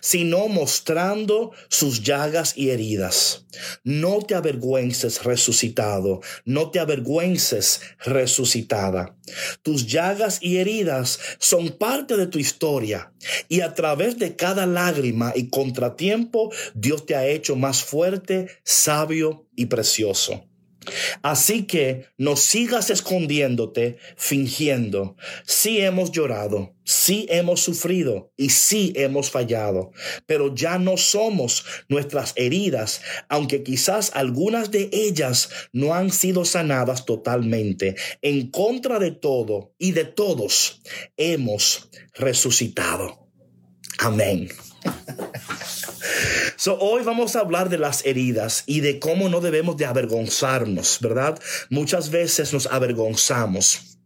sino 0.01 0.49
mostrando 0.49 1.53
sus 1.69 2.03
llagas 2.03 2.57
y 2.57 2.71
heridas. 2.71 3.45
No 3.85 4.19
te 4.21 4.35
avergüences 4.35 5.25
resucitado, 5.25 6.21
no 6.45 6.71
te 6.71 6.81
avergüences 6.81 7.81
resucitada. 8.05 9.17
Tus 9.63 9.87
llagas 9.87 10.39
y 10.41 10.59
heridas 10.59 11.19
son 11.39 11.71
parte 11.71 12.17
de 12.17 12.27
tu 12.27 12.39
historia 12.39 13.13
y 13.49 13.61
a 13.61 13.75
través 13.75 14.19
de 14.19 14.37
cada 14.37 14.67
lágrima 14.67 15.33
y 15.35 15.49
contratiempo 15.49 16.53
Dios 16.75 17.07
te 17.07 17.17
ha 17.17 17.27
hecho 17.27 17.57
más 17.57 17.83
fuerte, 17.83 18.49
sabio 18.65 19.47
y 19.57 19.67
precioso. 19.67 20.45
Así 21.23 21.65
que 21.65 22.07
no 22.19 22.37
sigas 22.37 22.91
escondiéndote, 22.91 23.99
fingiendo. 24.17 25.17
Sí 25.45 25.81
hemos 25.81 26.13
llorado, 26.13 26.75
sí 26.85 27.27
hemos 27.29 27.61
sufrido 27.61 28.33
y 28.37 28.51
sí 28.51 28.93
hemos 28.97 29.31
fallado, 29.31 29.93
pero 30.27 30.55
ya 30.55 30.79
no 30.79 30.97
somos 30.97 31.65
nuestras 31.89 32.33
heridas, 32.37 33.01
aunque 33.29 33.63
quizás 33.63 34.13
algunas 34.15 34.71
de 34.71 34.89
ellas 34.93 35.51
no 35.73 35.95
han 35.95 36.11
sido 36.11 36.45
sanadas 36.45 37.05
totalmente. 37.05 37.97
En 38.23 38.51
contra 38.51 38.99
de 38.99 39.11
todo 39.11 39.75
y 39.79 39.93
de 39.93 40.05
todos 40.05 40.83
hemos 41.17 41.91
resucitado. 42.15 43.29
Amén. 43.99 44.49
Hoy 46.69 47.05
vamos 47.05 47.37
a 47.37 47.41
hablar 47.41 47.69
de 47.69 47.79
las 47.79 48.05
heridas 48.05 48.65
y 48.67 48.81
de 48.81 48.99
cómo 48.99 49.29
no 49.29 49.41
debemos 49.41 49.77
de 49.77 49.87
avergonzarnos, 49.87 50.99
¿verdad? 51.01 51.39
Muchas 51.71 52.11
veces 52.11 52.53
nos 52.53 52.67
avergonzamos. 52.67 53.99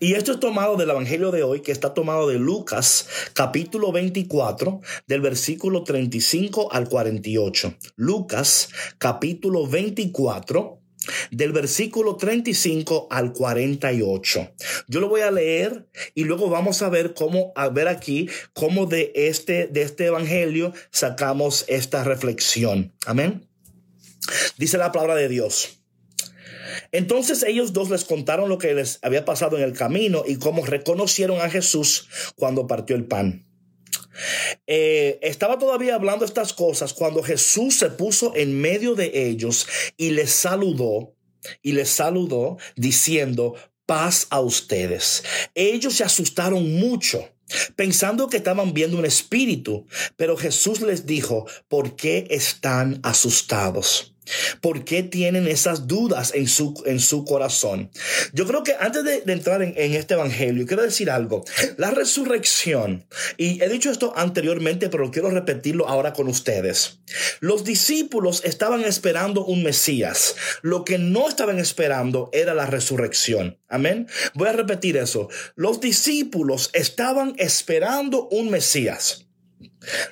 Y 0.00 0.14
esto 0.14 0.32
es 0.32 0.40
tomado 0.40 0.76
del 0.76 0.90
Evangelio 0.90 1.32
de 1.32 1.42
hoy, 1.42 1.60
que 1.60 1.72
está 1.72 1.92
tomado 1.92 2.28
de 2.28 2.38
Lucas, 2.38 3.08
capítulo 3.34 3.92
24, 3.92 4.80
del 5.06 5.20
versículo 5.20 5.82
35 5.82 6.72
al 6.72 6.88
48. 6.88 7.74
Lucas, 7.96 8.68
capítulo 8.98 9.66
24 9.66 10.85
del 11.30 11.52
versículo 11.52 12.16
35 12.16 13.08
al 13.10 13.32
48. 13.32 14.52
Yo 14.88 15.00
lo 15.00 15.08
voy 15.08 15.22
a 15.22 15.30
leer 15.30 15.86
y 16.14 16.24
luego 16.24 16.48
vamos 16.48 16.82
a 16.82 16.88
ver 16.88 17.14
cómo, 17.14 17.52
a 17.56 17.68
ver 17.68 17.88
aquí, 17.88 18.28
cómo 18.52 18.86
de 18.86 19.12
este, 19.14 19.66
de 19.66 19.82
este 19.82 20.06
evangelio 20.06 20.72
sacamos 20.90 21.64
esta 21.68 22.04
reflexión. 22.04 22.92
Amén. 23.06 23.48
Dice 24.58 24.78
la 24.78 24.92
palabra 24.92 25.14
de 25.14 25.28
Dios. 25.28 25.80
Entonces 26.92 27.42
ellos 27.42 27.72
dos 27.72 27.90
les 27.90 28.04
contaron 28.04 28.48
lo 28.48 28.58
que 28.58 28.74
les 28.74 28.98
había 29.02 29.24
pasado 29.24 29.56
en 29.56 29.64
el 29.64 29.72
camino 29.72 30.24
y 30.26 30.36
cómo 30.36 30.64
reconocieron 30.64 31.40
a 31.40 31.50
Jesús 31.50 32.08
cuando 32.36 32.66
partió 32.66 32.96
el 32.96 33.06
pan. 33.06 33.45
Eh, 34.66 35.18
estaba 35.22 35.58
todavía 35.58 35.94
hablando 35.94 36.24
estas 36.24 36.52
cosas 36.52 36.92
cuando 36.92 37.22
Jesús 37.22 37.78
se 37.78 37.90
puso 37.90 38.34
en 38.34 38.60
medio 38.60 38.94
de 38.94 39.10
ellos 39.28 39.66
y 39.96 40.10
les 40.10 40.30
saludó 40.30 41.14
y 41.62 41.72
les 41.72 41.88
saludó 41.88 42.56
diciendo 42.76 43.54
paz 43.86 44.26
a 44.30 44.40
ustedes. 44.40 45.22
Ellos 45.54 45.94
se 45.94 46.04
asustaron 46.04 46.72
mucho 46.74 47.28
pensando 47.76 48.28
que 48.28 48.38
estaban 48.38 48.74
viendo 48.74 48.98
un 48.98 49.04
espíritu, 49.04 49.86
pero 50.16 50.36
Jesús 50.36 50.80
les 50.80 51.06
dijo, 51.06 51.46
¿por 51.68 51.94
qué 51.94 52.26
están 52.30 52.98
asustados? 53.02 54.15
¿Por 54.60 54.84
qué 54.84 55.02
tienen 55.02 55.46
esas 55.46 55.86
dudas 55.86 56.32
en 56.34 56.48
su, 56.48 56.82
en 56.86 57.00
su 57.00 57.24
corazón? 57.24 57.90
Yo 58.32 58.46
creo 58.46 58.62
que 58.62 58.74
antes 58.78 59.04
de, 59.04 59.22
entrar 59.26 59.62
en, 59.62 59.74
en, 59.76 59.94
este 59.94 60.14
evangelio, 60.14 60.66
quiero 60.66 60.82
decir 60.82 61.10
algo. 61.10 61.44
La 61.76 61.90
resurrección, 61.90 63.06
y 63.36 63.62
he 63.62 63.68
dicho 63.68 63.90
esto 63.90 64.12
anteriormente, 64.16 64.88
pero 64.88 65.10
quiero 65.10 65.30
repetirlo 65.30 65.88
ahora 65.88 66.12
con 66.12 66.28
ustedes. 66.28 67.00
Los 67.40 67.64
discípulos 67.64 68.42
estaban 68.44 68.84
esperando 68.84 69.44
un 69.44 69.62
Mesías. 69.62 70.36
Lo 70.62 70.84
que 70.84 70.98
no 70.98 71.28
estaban 71.28 71.58
esperando 71.58 72.30
era 72.32 72.54
la 72.54 72.66
resurrección. 72.66 73.58
Amén. 73.68 74.08
Voy 74.34 74.48
a 74.48 74.52
repetir 74.52 74.96
eso. 74.96 75.28
Los 75.54 75.80
discípulos 75.80 76.70
estaban 76.72 77.34
esperando 77.38 78.28
un 78.28 78.50
Mesías. 78.50 79.26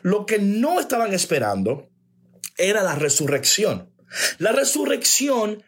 Lo 0.02 0.26
que 0.26 0.38
no 0.38 0.80
estaban 0.80 1.12
esperando 1.12 1.90
era 2.56 2.83
la 2.83 2.94
resurrección. 2.94 3.93
La 4.38 4.52
resurrección 4.52 5.62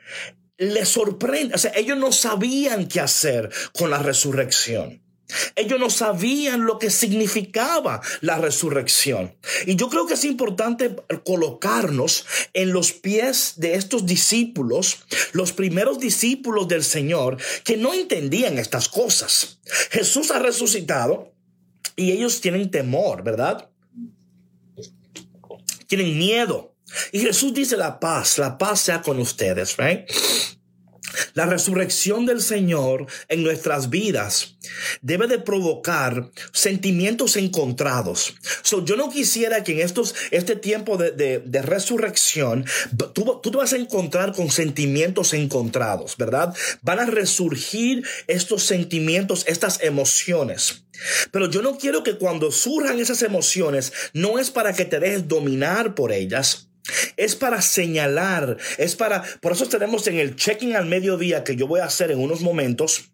les 0.59 0.89
sorprende, 0.89 1.55
o 1.55 1.59
sea, 1.59 1.73
ellos 1.75 1.99
no 1.99 2.13
sabían 2.13 2.89
qué 2.89 3.01
hacer 3.01 3.51
con 3.73 3.91
la 3.91 3.99
resurrección. 3.99 5.03
Ellos 5.57 5.81
no 5.81 5.91
sabían 5.91 6.67
lo 6.67 6.79
que 6.79 6.91
significaba 6.91 8.01
la 8.21 8.39
resurrección. 8.39 9.35
Y 9.67 9.75
yo 9.75 9.89
creo 9.89 10.07
que 10.07 10.15
es 10.15 10.25
importante 10.25 10.95
colocarnos 11.25 12.27
en 12.53 12.73
los 12.73 12.93
pies 12.93 13.55
de 13.57 13.75
estos 13.75 14.07
discípulos, 14.07 14.99
los 15.33 15.53
primeros 15.53 15.99
discípulos 15.99 16.69
del 16.69 16.85
Señor, 16.85 17.39
que 17.65 17.77
no 17.77 17.93
entendían 17.93 18.59
estas 18.59 18.89
cosas. 18.89 19.59
Jesús 19.91 20.31
ha 20.31 20.39
resucitado 20.39 21.33
y 21.97 22.13
ellos 22.13 22.41
tienen 22.41 22.71
temor, 22.71 23.25
¿verdad? 23.25 23.69
Tienen 25.89 26.17
miedo. 26.19 26.76
Y 27.13 27.21
Jesús 27.21 27.53
dice 27.53 27.77
la 27.77 27.99
paz, 27.99 28.39
la 28.39 28.59
paz 28.59 28.81
sea 28.81 29.03
con 29.03 29.19
ustedes, 29.19 29.77
right? 29.77 30.09
La 31.35 31.47
resurrección 31.47 32.27
del 32.27 32.41
Señor 32.41 33.07
en 33.29 33.43
nuestras 33.43 33.91
vidas 33.91 34.57
debe 35.03 35.27
de 35.27 35.39
provocar 35.39 36.31
sentimientos 36.53 37.37
encontrados. 37.37 38.35
So, 38.63 38.85
yo 38.85 38.97
no 38.97 39.11
quisiera 39.11 39.63
que 39.65 39.73
en 39.73 39.81
estos, 39.81 40.15
este 40.31 40.57
tiempo 40.57 40.97
de, 40.97 41.43
resurrección 41.63 42.65
tú, 43.15 43.41
tú 43.43 43.51
te 43.51 43.57
vas 43.57 43.73
a 43.73 43.77
encontrar 43.77 44.33
con 44.33 44.51
sentimientos 44.51 45.33
encontrados, 45.33 46.17
¿verdad? 46.17 46.55
Van 46.83 46.99
a 46.99 47.07
resurgir 47.07 48.05
estos 48.27 48.65
sentimientos, 48.65 49.45
estas 49.47 49.83
emociones. 49.83 50.85
Pero 51.31 51.51
yo 51.51 51.63
no 51.63 51.79
quiero 51.79 52.03
que 52.03 52.17
cuando 52.17 52.51
surjan 52.51 52.99
esas 52.99 53.23
emociones, 53.23 53.93
no 54.13 54.39
es 54.39 54.51
para 54.51 54.73
que 54.73 54.85
te 54.85 54.99
dejes 54.99 55.29
dominar 55.29 55.95
por 55.95 56.13
ellas, 56.13 56.66
es 57.17 57.37
para 57.37 57.63
señalar, 57.63 58.57
es 58.79 58.97
para, 58.97 59.23
por 59.41 59.53
eso 59.53 59.69
tenemos 59.69 60.07
en 60.07 60.19
el 60.19 60.37
check-in 60.37 60.77
al 60.77 60.87
mediodía 60.87 61.45
que 61.45 61.57
yo 61.57 61.67
voy 61.67 61.81
a 61.81 61.85
hacer 61.85 62.11
en 62.11 62.19
unos 62.19 62.41
momentos, 62.41 63.11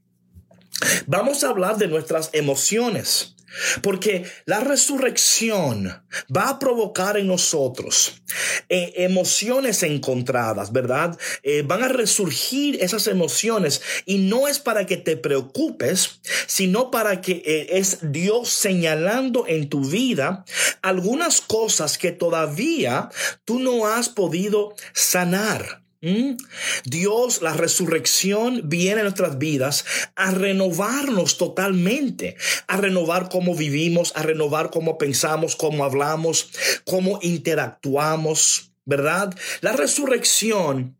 vamos 1.07 1.45
a 1.45 1.49
hablar 1.49 1.77
de 1.77 1.89
nuestras 1.89 2.31
emociones. 2.33 3.35
Porque 3.83 4.25
la 4.47 4.61
resurrección 4.61 6.05
va 6.35 6.49
a 6.49 6.59
provocar 6.59 7.17
en 7.17 7.27
nosotros 7.27 8.23
eh, 8.69 8.93
emociones 8.97 9.83
encontradas, 9.83 10.73
¿verdad? 10.73 11.19
Eh, 11.43 11.63
van 11.67 11.83
a 11.83 11.89
resurgir 11.89 12.83
esas 12.83 13.07
emociones 13.07 13.83
y 14.07 14.19
no 14.19 14.49
es 14.49 14.59
para 14.59 14.87
que 14.87 14.97
te 14.97 15.17
preocupes, 15.17 16.21
sino 16.47 16.91
para 16.91 17.21
que 17.21 17.43
eh, 17.45 17.79
es 17.79 17.99
Dios 18.03 18.49
señalando 18.49 19.47
en 19.47 19.69
tu 19.69 19.85
vida 19.85 20.45
algunas 20.81 21.41
cosas 21.41 21.99
que 21.99 22.13
todavía 22.13 23.11
tú 23.45 23.59
no 23.59 23.87
has 23.87 24.09
podido 24.09 24.75
sanar. 24.93 25.82
¿Mm? 26.03 26.33
Dios, 26.85 27.43
la 27.43 27.53
resurrección 27.53 28.63
viene 28.65 29.03
a 29.03 29.05
nuestras 29.05 29.39
vidas 29.39 29.85
a 30.17 30.33
renovarnos 30.33 31.39
totalmente, 31.39 32.37
a 32.67 32.77
renovar 32.77 33.29
cómo 33.29 33.55
vivimos, 33.55 34.13
a 34.17 34.23
renovar 34.23 34.71
cómo 34.71 34.99
pensamos, 34.99 35.55
cómo 35.55 35.85
hablamos, 35.85 36.51
cómo 36.85 37.21
interactuamos, 37.23 38.73
¿verdad? 38.85 39.33
La 39.61 39.75
resurrección 39.75 40.97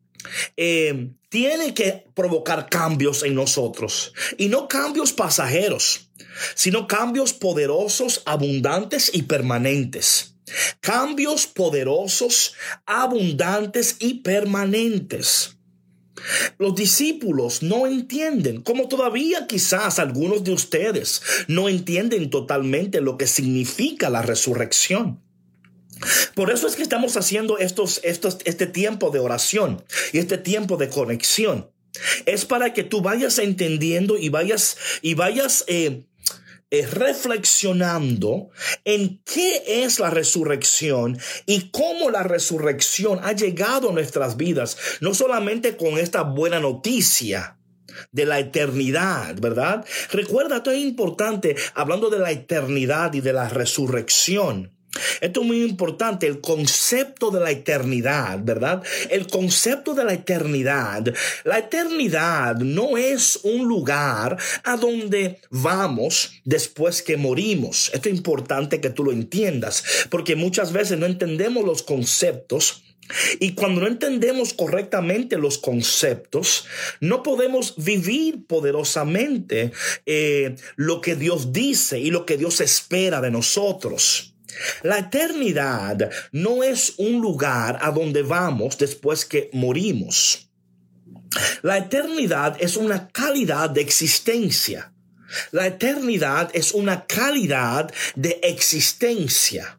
eh, 0.57 1.11
tiene 1.29 1.75
que 1.75 2.05
provocar 2.15 2.69
cambios 2.69 3.25
en 3.25 3.35
nosotros 3.35 4.13
y 4.39 4.49
no 4.49 4.69
cambios 4.69 5.13
pasajeros, 5.13 6.11
sino 6.55 6.87
cambios 6.87 7.33
poderosos, 7.33 8.23
abundantes 8.25 9.11
y 9.13 9.23
permanentes. 9.23 10.32
Cambios 10.81 11.47
poderosos, 11.47 12.55
abundantes 12.87 13.97
y 14.01 14.15
permanentes. 14.15 15.57
Los 16.59 16.75
discípulos 16.75 17.63
no 17.63 17.87
entienden, 17.87 18.63
como 18.63 18.89
todavía 18.89 19.47
quizás 19.47 19.99
algunos 19.99 20.45
de 20.45 20.53
ustedes 20.53 21.23
no 21.49 21.69
entienden 21.69 22.31
totalmente 22.31 23.01
lo 23.01 23.17
que 23.17 23.27
significa 23.27 24.11
la 24.11 24.23
resurrección. 24.23 25.21
Por 26.35 26.51
eso 26.51 26.67
es 26.67 26.77
que 26.77 26.83
estamos 26.83 27.17
haciendo 27.17 27.59
estos, 27.59 28.01
estos, 28.03 28.39
este 28.45 28.67
tiempo 28.67 29.11
de 29.11 29.21
oración 29.21 29.85
y 30.13 30.19
este 30.19 30.39
tiempo 30.39 30.77
de 30.77 30.89
conexión. 30.89 31.71
Es 32.27 32.45
para 32.45 32.73
que 32.73 32.85
tú 32.85 33.03
vayas 33.03 33.39
entendiendo 33.39 34.17
y 34.17 34.29
vayas, 34.31 34.77
y 35.03 35.15
vayas 35.15 35.65
eh, 35.67 36.05
reflexionando 36.81 38.51
en 38.85 39.23
qué 39.25 39.85
es 39.85 40.01
la 40.01 40.11
resurrección 40.11 41.19
y 41.45 41.71
cómo 41.71 42.11
la 42.11 42.23
resurrección 42.23 43.21
ha 43.23 43.33
llegado 43.33 43.91
a 43.91 43.93
nuestras 43.93 44.39
vidas, 44.39 44.79
no 45.01 45.13
solamente 45.13 45.77
con 45.77 45.99
esta 45.99 46.23
buena 46.23 46.61
noticia, 46.61 47.59
de 48.11 48.25
la 48.25 48.39
eternidad, 48.39 49.37
¿verdad? 49.39 49.85
Recuerda, 50.11 50.57
esto 50.57 50.71
es 50.71 50.79
importante, 50.79 51.57
hablando 51.75 52.09
de 52.09 52.19
la 52.19 52.31
eternidad 52.31 53.13
y 53.13 53.21
de 53.21 53.35
la 53.35 53.51
resurrección. 53.51 54.73
Esto 55.21 55.41
es 55.41 55.47
muy 55.47 55.63
importante, 55.63 56.27
el 56.27 56.41
concepto 56.41 57.31
de 57.31 57.41
la 57.41 57.51
eternidad, 57.51 58.41
¿verdad? 58.43 58.83
El 59.09 59.27
concepto 59.27 59.95
de 59.95 60.05
la 60.05 60.13
eternidad. 60.13 61.15
La 61.45 61.59
eternidad 61.59 62.57
no 62.57 62.99
es 62.99 63.41
un 63.43 63.67
lugar 63.67 64.37
a 64.65 64.77
donde 64.77 65.41
vamos 65.51 66.33
después 66.45 67.03
que 67.03 67.17
morimos. 67.17 67.91
Esto 67.95 68.09
es 68.09 68.15
importante 68.15 68.81
que 68.81 68.91
tú 68.91 69.05
lo 69.05 69.13
entiendas, 69.13 69.83
porque 70.11 70.37
muchas 70.37 70.73
veces 70.73 70.99
no 70.99 71.07
entendemos 71.07 71.65
los 71.65 71.83
conceptos 71.83 72.83
y 73.41 73.53
cuando 73.53 73.83
no 73.83 73.87
entendemos 73.87 74.55
correctamente 74.55 75.37
los 75.37 75.59
conceptos, 75.59 76.67
no 77.01 77.23
podemos 77.23 77.75
vivir 77.77 78.47
poderosamente 78.47 79.73
eh, 80.07 80.55
lo 80.77 81.01
que 81.01 81.17
Dios 81.17 81.53
dice 81.53 81.99
y 81.99 82.11
lo 82.11 82.25
que 82.25 82.37
Dios 82.37 82.61
espera 82.61 83.21
de 83.21 83.31
nosotros. 83.31 84.32
La 84.83 84.99
eternidad 84.99 86.11
no 86.33 86.63
es 86.63 86.95
un 86.99 87.21
lugar 87.21 87.79
a 87.83 87.91
donde 87.91 88.23
vamos 88.23 88.79
después 88.79 89.25
que 89.25 89.51
morimos. 89.53 90.49
La 91.63 91.79
eternidad 91.79 92.57
es 92.61 92.77
una 92.77 93.09
calidad 93.09 93.71
de 93.71 93.81
existencia. 93.81 94.93
La 95.51 95.67
eternidad 95.67 96.51
es 96.53 96.73
una 96.73 97.07
calidad 97.07 97.93
de 98.15 98.41
existencia. 98.43 99.79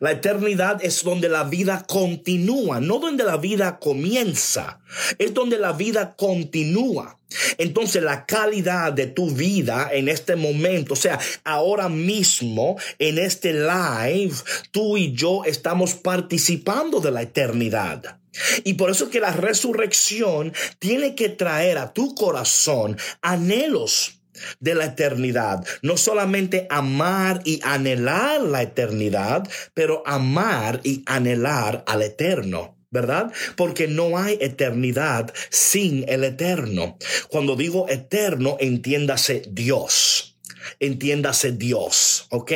La 0.00 0.12
eternidad 0.12 0.82
es 0.82 1.02
donde 1.02 1.28
la 1.28 1.44
vida 1.44 1.84
continúa, 1.86 2.80
no 2.80 2.98
donde 2.98 3.24
la 3.24 3.36
vida 3.36 3.78
comienza, 3.78 4.80
es 5.18 5.34
donde 5.34 5.58
la 5.58 5.72
vida 5.72 6.14
continúa. 6.16 7.18
Entonces 7.58 8.02
la 8.02 8.24
calidad 8.24 8.92
de 8.92 9.06
tu 9.06 9.30
vida 9.30 9.88
en 9.92 10.08
este 10.08 10.36
momento, 10.36 10.94
o 10.94 10.96
sea, 10.96 11.18
ahora 11.44 11.88
mismo 11.88 12.78
en 12.98 13.18
este 13.18 13.52
live, 13.52 14.34
tú 14.70 14.96
y 14.96 15.12
yo 15.12 15.42
estamos 15.44 15.94
participando 15.94 17.00
de 17.00 17.10
la 17.10 17.22
eternidad. 17.22 18.18
Y 18.64 18.74
por 18.74 18.90
eso 18.90 19.10
que 19.10 19.20
la 19.20 19.32
resurrección 19.32 20.52
tiene 20.78 21.14
que 21.14 21.28
traer 21.30 21.78
a 21.78 21.92
tu 21.92 22.14
corazón 22.14 22.96
anhelos 23.22 24.15
de 24.60 24.74
la 24.74 24.86
eternidad. 24.86 25.64
No 25.82 25.96
solamente 25.96 26.66
amar 26.70 27.40
y 27.44 27.60
anhelar 27.62 28.40
la 28.42 28.62
eternidad, 28.62 29.48
pero 29.74 30.02
amar 30.06 30.80
y 30.84 31.02
anhelar 31.06 31.84
al 31.86 32.02
eterno. 32.02 32.76
¿verdad? 32.88 33.32
Porque 33.56 33.88
no 33.88 34.16
hay 34.16 34.38
eternidad 34.40 35.34
sin 35.50 36.08
el 36.08 36.24
eterno. 36.24 36.96
Cuando 37.28 37.56
digo 37.56 37.86
eterno, 37.90 38.56
entiéndase 38.58 39.42
Dios. 39.50 40.36
Entiéndase 40.80 41.52
Dios, 41.52 42.26
¿ok? 42.30 42.52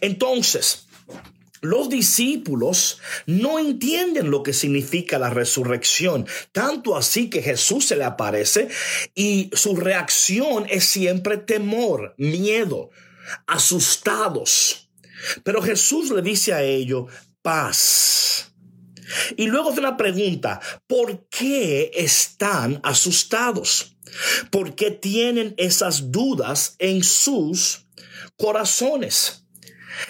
Entonces, 0.00 0.85
los 1.60 1.88
discípulos 1.88 3.00
no 3.26 3.58
entienden 3.58 4.30
lo 4.30 4.42
que 4.42 4.52
significa 4.52 5.18
la 5.18 5.30
resurrección, 5.30 6.26
tanto 6.52 6.96
así 6.96 7.30
que 7.30 7.42
Jesús 7.42 7.86
se 7.86 7.96
le 7.96 8.04
aparece 8.04 8.68
y 9.14 9.50
su 9.52 9.76
reacción 9.76 10.66
es 10.68 10.84
siempre 10.84 11.36
temor, 11.38 12.14
miedo, 12.18 12.90
asustados. 13.46 14.90
Pero 15.42 15.62
Jesús 15.62 16.10
le 16.10 16.22
dice 16.22 16.52
a 16.52 16.62
ellos, 16.62 17.10
paz. 17.42 18.52
Y 19.36 19.46
luego 19.46 19.70
hace 19.70 19.80
una 19.80 19.96
pregunta, 19.96 20.60
¿por 20.86 21.28
qué 21.28 21.90
están 21.94 22.80
asustados? 22.82 23.96
¿Por 24.50 24.74
qué 24.74 24.90
tienen 24.90 25.54
esas 25.56 26.10
dudas 26.10 26.76
en 26.78 27.02
sus 27.02 27.86
corazones? 28.36 29.45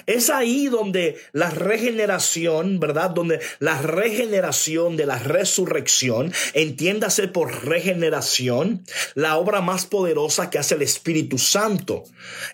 Es 0.06 0.30
ahí 0.30 0.66
donde 0.66 1.18
la 1.32 1.50
regeneración, 1.50 2.80
¿verdad? 2.80 3.10
Donde 3.10 3.40
la 3.58 3.80
regeneración 3.80 4.96
de 4.96 5.06
la 5.06 5.18
resurrección, 5.18 6.32
entiéndase 6.54 7.28
por 7.28 7.64
regeneración, 7.64 8.84
la 9.14 9.36
obra 9.36 9.60
más 9.60 9.86
poderosa 9.86 10.50
que 10.50 10.58
hace 10.58 10.74
el 10.74 10.82
Espíritu 10.82 11.38
Santo. 11.38 12.04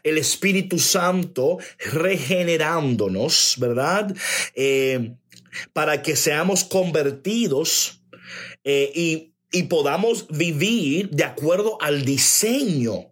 El 0.02 0.18
Espíritu 0.18 0.78
Santo 0.78 1.58
regenerándonos, 1.78 3.56
¿verdad? 3.58 4.14
Eh, 4.54 5.14
para 5.72 6.02
que 6.02 6.16
seamos 6.16 6.64
convertidos 6.64 8.02
eh, 8.64 8.90
y, 8.94 9.34
y 9.50 9.64
podamos 9.64 10.28
vivir 10.28 11.10
de 11.10 11.24
acuerdo 11.24 11.78
al 11.80 12.04
diseño 12.04 13.11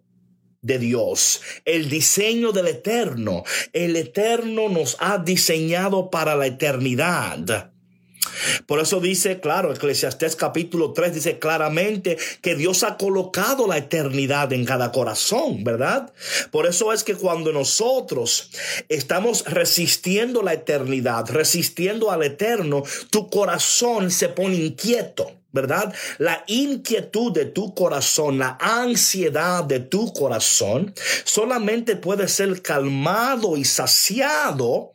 de 0.61 0.77
Dios, 0.77 1.41
el 1.65 1.89
diseño 1.89 2.51
del 2.51 2.67
eterno. 2.67 3.43
El 3.73 3.95
eterno 3.95 4.69
nos 4.69 4.97
ha 4.99 5.17
diseñado 5.17 6.09
para 6.09 6.35
la 6.35 6.45
eternidad. 6.47 7.71
Por 8.67 8.79
eso 8.79 8.99
dice, 8.99 9.39
claro, 9.39 9.73
Eclesiastés 9.73 10.35
capítulo 10.35 10.93
3 10.93 11.15
dice 11.15 11.39
claramente 11.39 12.17
que 12.41 12.55
Dios 12.55 12.83
ha 12.83 12.97
colocado 12.97 13.67
la 13.67 13.77
eternidad 13.77 14.53
en 14.53 14.63
cada 14.63 14.91
corazón, 14.91 15.63
¿verdad? 15.63 16.13
Por 16.51 16.67
eso 16.67 16.93
es 16.93 17.03
que 17.03 17.15
cuando 17.15 17.51
nosotros 17.51 18.51
estamos 18.89 19.43
resistiendo 19.45 20.43
la 20.43 20.53
eternidad, 20.53 21.29
resistiendo 21.29 22.11
al 22.11 22.21
eterno, 22.21 22.83
tu 23.09 23.29
corazón 23.29 24.11
se 24.11 24.29
pone 24.29 24.55
inquieto. 24.55 25.40
¿Verdad? 25.51 25.93
La 26.17 26.43
inquietud 26.47 27.31
de 27.33 27.45
tu 27.45 27.73
corazón, 27.73 28.39
la 28.39 28.57
ansiedad 28.59 29.63
de 29.63 29.79
tu 29.79 30.13
corazón, 30.13 30.93
solamente 31.23 31.95
puede 31.95 32.27
ser 32.27 32.61
calmado 32.61 33.57
y 33.57 33.65
saciado 33.65 34.93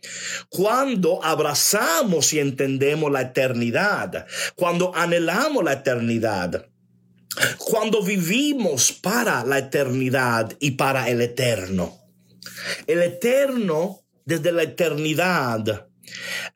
cuando 0.49 1.23
abrazamos 1.23 2.33
y 2.33 2.41
entendemos 2.41 3.11
la 3.13 3.23
eternidad, 3.23 4.27
cuando 4.55 4.95
anhelamos 4.95 5.65
la 5.65 5.75
eternidad. 5.75 6.67
Cuando 7.59 8.03
vivimos 8.03 8.93
para 8.93 9.45
la 9.45 9.59
eternidad 9.59 10.53
y 10.59 10.71
para 10.71 11.11
el 11.11 11.21
eterno. 11.21 11.99
El 12.87 13.03
eterno, 13.03 14.05
desde 14.25 14.53
la 14.53 14.63
eternidad, 14.63 15.87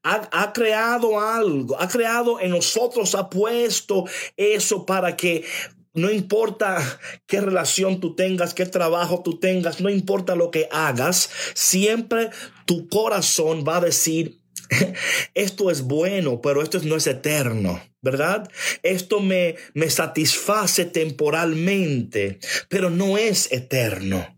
ha, 0.02 0.52
creado 0.52 1.20
algo, 1.20 1.80
ha 1.80 1.88
creado 1.88 2.40
en 2.40 2.50
nosotros, 2.50 3.14
ha 3.14 3.28
puesto 3.28 4.04
eso 4.36 4.86
para 4.86 5.16
que 5.16 5.44
no 5.92 6.10
importa 6.10 7.00
qué 7.26 7.40
relación 7.40 8.00
tú 8.00 8.14
tengas, 8.14 8.54
qué 8.54 8.66
trabajo 8.66 9.22
tú 9.22 9.38
tengas, 9.38 9.80
no 9.80 9.90
importa 9.90 10.34
lo 10.34 10.50
que 10.50 10.68
hagas, 10.70 11.30
siempre 11.54 12.30
tu 12.64 12.88
corazón 12.88 13.64
va 13.66 13.78
a 13.78 13.80
decir, 13.80 14.40
esto 15.34 15.70
es 15.70 15.82
bueno, 15.82 16.40
pero 16.40 16.62
esto 16.62 16.78
no 16.84 16.96
es 16.96 17.06
eterno, 17.06 17.82
¿verdad? 18.00 18.48
Esto 18.82 19.20
me, 19.20 19.56
me 19.74 19.90
satisface 19.90 20.84
temporalmente, 20.84 22.38
pero 22.68 22.90
no 22.90 23.18
es 23.18 23.50
eterno. 23.50 24.36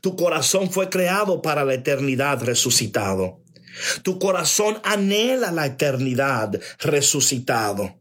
Tu 0.00 0.14
corazón 0.14 0.70
fue 0.70 0.88
creado 0.88 1.42
para 1.42 1.64
la 1.64 1.74
eternidad 1.74 2.42
resucitado. 2.42 3.43
Tu 4.02 4.18
corazón 4.18 4.78
anhela 4.84 5.52
la 5.52 5.66
eternidad 5.66 6.60
resucitado. 6.80 7.94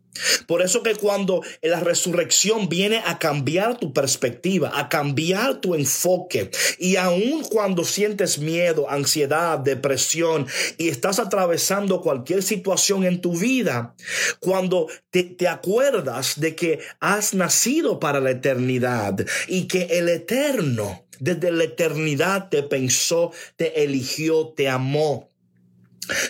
Por 0.47 0.62
eso 0.62 0.83
que 0.83 0.95
cuando 0.95 1.41
la 1.62 1.79
resurrección 1.79 2.69
viene 2.69 3.01
a 3.05 3.17
cambiar 3.17 3.79
tu 3.79 3.93
perspectiva, 3.93 4.71
a 4.75 4.89
cambiar 4.89 5.59
tu 5.59 5.73
enfoque, 5.75 6.51
y 6.77 6.97
aun 6.97 7.43
cuando 7.49 7.83
sientes 7.83 8.38
miedo, 8.38 8.89
ansiedad, 8.89 9.57
depresión 9.59 10.47
y 10.77 10.89
estás 10.89 11.19
atravesando 11.19 12.01
cualquier 12.01 12.43
situación 12.43 13.03
en 13.05 13.21
tu 13.21 13.38
vida, 13.38 13.95
cuando 14.39 14.88
te, 15.09 15.23
te 15.23 15.47
acuerdas 15.47 16.39
de 16.39 16.55
que 16.55 16.79
has 16.99 17.33
nacido 17.33 17.99
para 17.99 18.19
la 18.19 18.31
eternidad 18.31 19.15
y 19.47 19.67
que 19.67 19.83
el 19.97 20.09
eterno 20.09 21.05
desde 21.19 21.51
la 21.51 21.63
eternidad 21.63 22.49
te 22.49 22.63
pensó, 22.63 23.31
te 23.55 23.83
eligió, 23.83 24.49
te 24.49 24.67
amó 24.67 25.32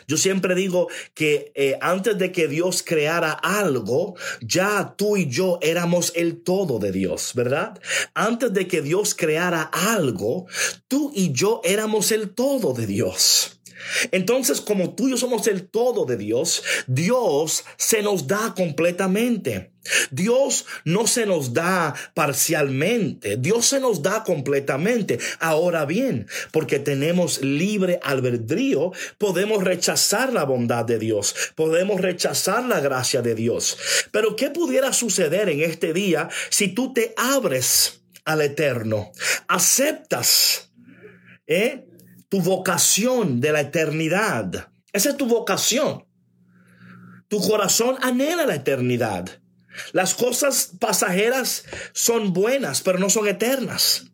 yo 0.07 0.17
siempre 0.17 0.55
digo 0.55 0.87
que 1.13 1.51
eh, 1.55 1.77
antes 1.81 2.17
de 2.17 2.31
que 2.31 2.47
Dios 2.47 2.83
creara 2.83 3.31
algo, 3.31 4.15
ya 4.41 4.95
tú 4.97 5.17
y 5.17 5.29
yo 5.29 5.59
éramos 5.61 6.11
el 6.15 6.41
todo 6.43 6.79
de 6.79 6.91
Dios, 6.91 7.31
¿verdad? 7.35 7.79
Antes 8.13 8.53
de 8.53 8.67
que 8.67 8.81
Dios 8.81 9.15
creara 9.15 9.63
algo, 9.63 10.47
tú 10.87 11.11
y 11.13 11.31
yo 11.31 11.61
éramos 11.63 12.11
el 12.11 12.33
todo 12.33 12.73
de 12.73 12.87
Dios. 12.87 13.59
Entonces, 14.11 14.61
como 14.61 14.95
tú 14.95 15.07
y 15.07 15.11
yo 15.11 15.17
somos 15.17 15.47
el 15.47 15.67
todo 15.67 16.05
de 16.05 16.17
Dios, 16.17 16.63
Dios 16.87 17.63
se 17.77 18.01
nos 18.01 18.27
da 18.27 18.53
completamente. 18.55 19.72
Dios 20.11 20.65
no 20.85 21.07
se 21.07 21.25
nos 21.25 21.53
da 21.53 21.93
parcialmente, 22.13 23.37
Dios 23.37 23.65
se 23.65 23.79
nos 23.79 24.01
da 24.01 24.23
completamente. 24.23 25.19
Ahora 25.39 25.85
bien, 25.85 26.27
porque 26.51 26.79
tenemos 26.79 27.41
libre 27.41 27.99
albedrío, 28.03 28.91
podemos 29.17 29.63
rechazar 29.63 30.31
la 30.33 30.45
bondad 30.45 30.85
de 30.85 30.99
Dios, 30.99 31.35
podemos 31.55 32.01
rechazar 32.01 32.63
la 32.63 32.79
gracia 32.79 33.21
de 33.21 33.35
Dios. 33.35 33.77
Pero 34.11 34.35
¿qué 34.35 34.49
pudiera 34.49 34.93
suceder 34.93 35.49
en 35.49 35.61
este 35.61 35.93
día 35.93 36.29
si 36.49 36.69
tú 36.69 36.93
te 36.93 37.13
abres 37.17 38.03
al 38.25 38.41
eterno, 38.41 39.11
aceptas, 39.47 40.71
¿eh? 41.47 41.85
tu 42.29 42.41
vocación 42.41 43.41
de 43.41 43.51
la 43.51 43.61
eternidad. 43.61 44.69
Esa 44.91 45.09
es 45.09 45.17
tu 45.17 45.27
vocación. 45.27 46.05
Tu 47.27 47.39
corazón 47.39 47.97
anhela 48.01 48.45
la 48.45 48.55
eternidad. 48.55 49.42
Las 49.91 50.13
cosas 50.13 50.71
pasajeras 50.79 51.65
son 51.93 52.33
buenas, 52.33 52.81
pero 52.81 52.99
no 52.99 53.09
son 53.09 53.27
eternas. 53.27 54.05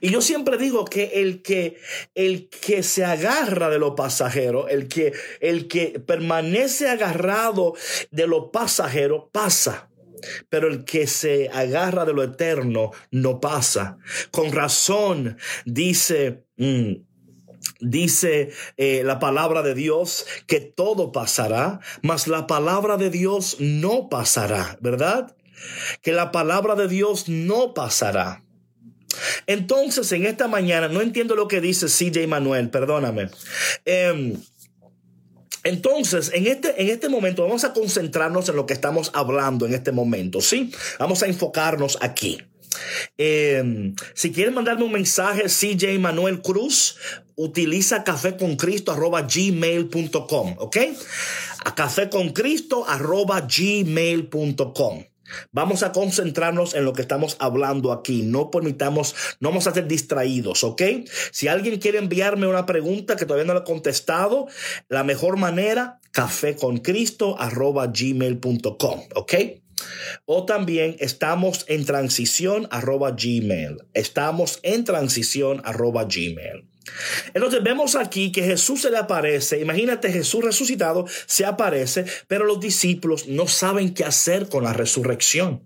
Y 0.00 0.10
yo 0.10 0.20
siempre 0.20 0.56
digo 0.56 0.84
que 0.84 1.20
el 1.20 1.42
que 1.42 1.78
el 2.14 2.48
que 2.48 2.82
se 2.82 3.04
agarra 3.04 3.68
de 3.68 3.78
lo 3.78 3.94
pasajero, 3.94 4.68
el 4.68 4.88
que 4.88 5.12
el 5.40 5.68
que 5.68 6.00
permanece 6.00 6.88
agarrado 6.88 7.74
de 8.10 8.26
lo 8.26 8.50
pasajero 8.50 9.30
pasa. 9.32 9.90
Pero 10.48 10.66
el 10.66 10.84
que 10.84 11.06
se 11.06 11.48
agarra 11.48 12.04
de 12.04 12.12
lo 12.12 12.24
eterno 12.24 12.90
no 13.12 13.40
pasa. 13.40 13.98
Con 14.32 14.50
razón 14.50 15.38
dice, 15.64 16.42
mm, 16.56 16.94
dice 17.80 18.50
eh, 18.76 19.02
la 19.04 19.18
palabra 19.18 19.62
de 19.62 19.74
Dios 19.74 20.26
que 20.46 20.60
todo 20.60 21.12
pasará, 21.12 21.80
mas 22.02 22.28
la 22.28 22.46
palabra 22.46 22.96
de 22.96 23.10
Dios 23.10 23.56
no 23.60 24.08
pasará, 24.08 24.78
¿verdad? 24.80 25.34
Que 26.02 26.12
la 26.12 26.32
palabra 26.32 26.74
de 26.74 26.88
Dios 26.88 27.28
no 27.28 27.74
pasará. 27.74 28.42
Entonces, 29.46 30.10
en 30.12 30.26
esta 30.26 30.48
mañana, 30.48 30.88
no 30.88 31.00
entiendo 31.00 31.34
lo 31.34 31.48
que 31.48 31.60
dice 31.60 31.86
CJ 31.86 32.26
Manuel, 32.28 32.70
perdóname. 32.70 33.30
Em, 33.84 34.36
entonces, 35.64 36.30
en 36.34 36.46
este, 36.46 36.80
en 36.80 36.88
este 36.88 37.08
momento 37.08 37.42
vamos 37.42 37.64
a 37.64 37.72
concentrarnos 37.72 38.48
en 38.48 38.56
lo 38.56 38.66
que 38.66 38.74
estamos 38.74 39.10
hablando 39.14 39.66
en 39.66 39.74
este 39.74 39.92
momento, 39.92 40.40
¿sí? 40.40 40.72
Vamos 40.98 41.22
a 41.22 41.26
enfocarnos 41.26 41.98
aquí. 42.00 42.38
Em, 43.16 43.94
si 44.14 44.32
quieren 44.32 44.54
mandarme 44.54 44.84
un 44.84 44.92
mensaje, 44.92 45.44
CJ 45.48 45.98
Manuel 45.98 46.40
Cruz, 46.42 46.96
utiliza 47.36 48.04
café 48.04 48.36
con 48.36 48.56
Cristo 48.56 48.92
arroba 48.92 49.22
gmail.com, 49.22 50.56
¿ok? 50.58 50.76
A 51.64 51.74
café 51.74 52.08
con 52.08 52.30
Cristo 52.30 52.84
arroba 52.86 53.40
gmail.com. 53.40 55.04
Vamos 55.52 55.82
a 55.82 55.92
concentrarnos 55.92 56.74
en 56.74 56.84
lo 56.84 56.92
que 56.92 57.02
estamos 57.02 57.36
hablando 57.38 57.92
aquí. 57.92 58.22
No 58.22 58.50
permitamos, 58.50 59.14
no 59.40 59.50
vamos 59.50 59.66
a 59.66 59.74
ser 59.74 59.86
distraídos, 59.86 60.64
¿ok? 60.64 60.82
Si 61.32 61.48
alguien 61.48 61.78
quiere 61.78 61.98
enviarme 61.98 62.46
una 62.46 62.66
pregunta 62.66 63.16
que 63.16 63.26
todavía 63.26 63.46
no 63.46 63.54
le 63.54 63.60
he 63.60 63.64
contestado, 63.64 64.46
la 64.88 65.04
mejor 65.04 65.36
manera, 65.36 66.00
café 66.12 66.56
con 66.56 66.78
Cristo 66.78 67.36
arroba 67.38 67.86
gmail.com, 67.88 69.00
¿ok? 69.14 69.34
O 70.24 70.44
también 70.44 70.96
estamos 70.98 71.64
en 71.68 71.84
transición 71.84 72.68
arroba 72.70 73.12
gmail. 73.12 73.78
Estamos 73.94 74.60
en 74.62 74.84
transición 74.84 75.60
arroba 75.64 76.04
gmail. 76.04 76.64
Entonces 77.34 77.62
vemos 77.62 77.96
aquí 77.96 78.32
que 78.32 78.42
Jesús 78.42 78.82
se 78.82 78.90
le 78.90 78.96
aparece, 78.96 79.60
imagínate 79.60 80.10
Jesús 80.10 80.44
resucitado, 80.44 81.06
se 81.26 81.44
aparece, 81.44 82.06
pero 82.26 82.46
los 82.46 82.60
discípulos 82.60 83.28
no 83.28 83.46
saben 83.46 83.92
qué 83.94 84.04
hacer 84.04 84.48
con 84.48 84.64
la 84.64 84.72
resurrección. 84.72 85.62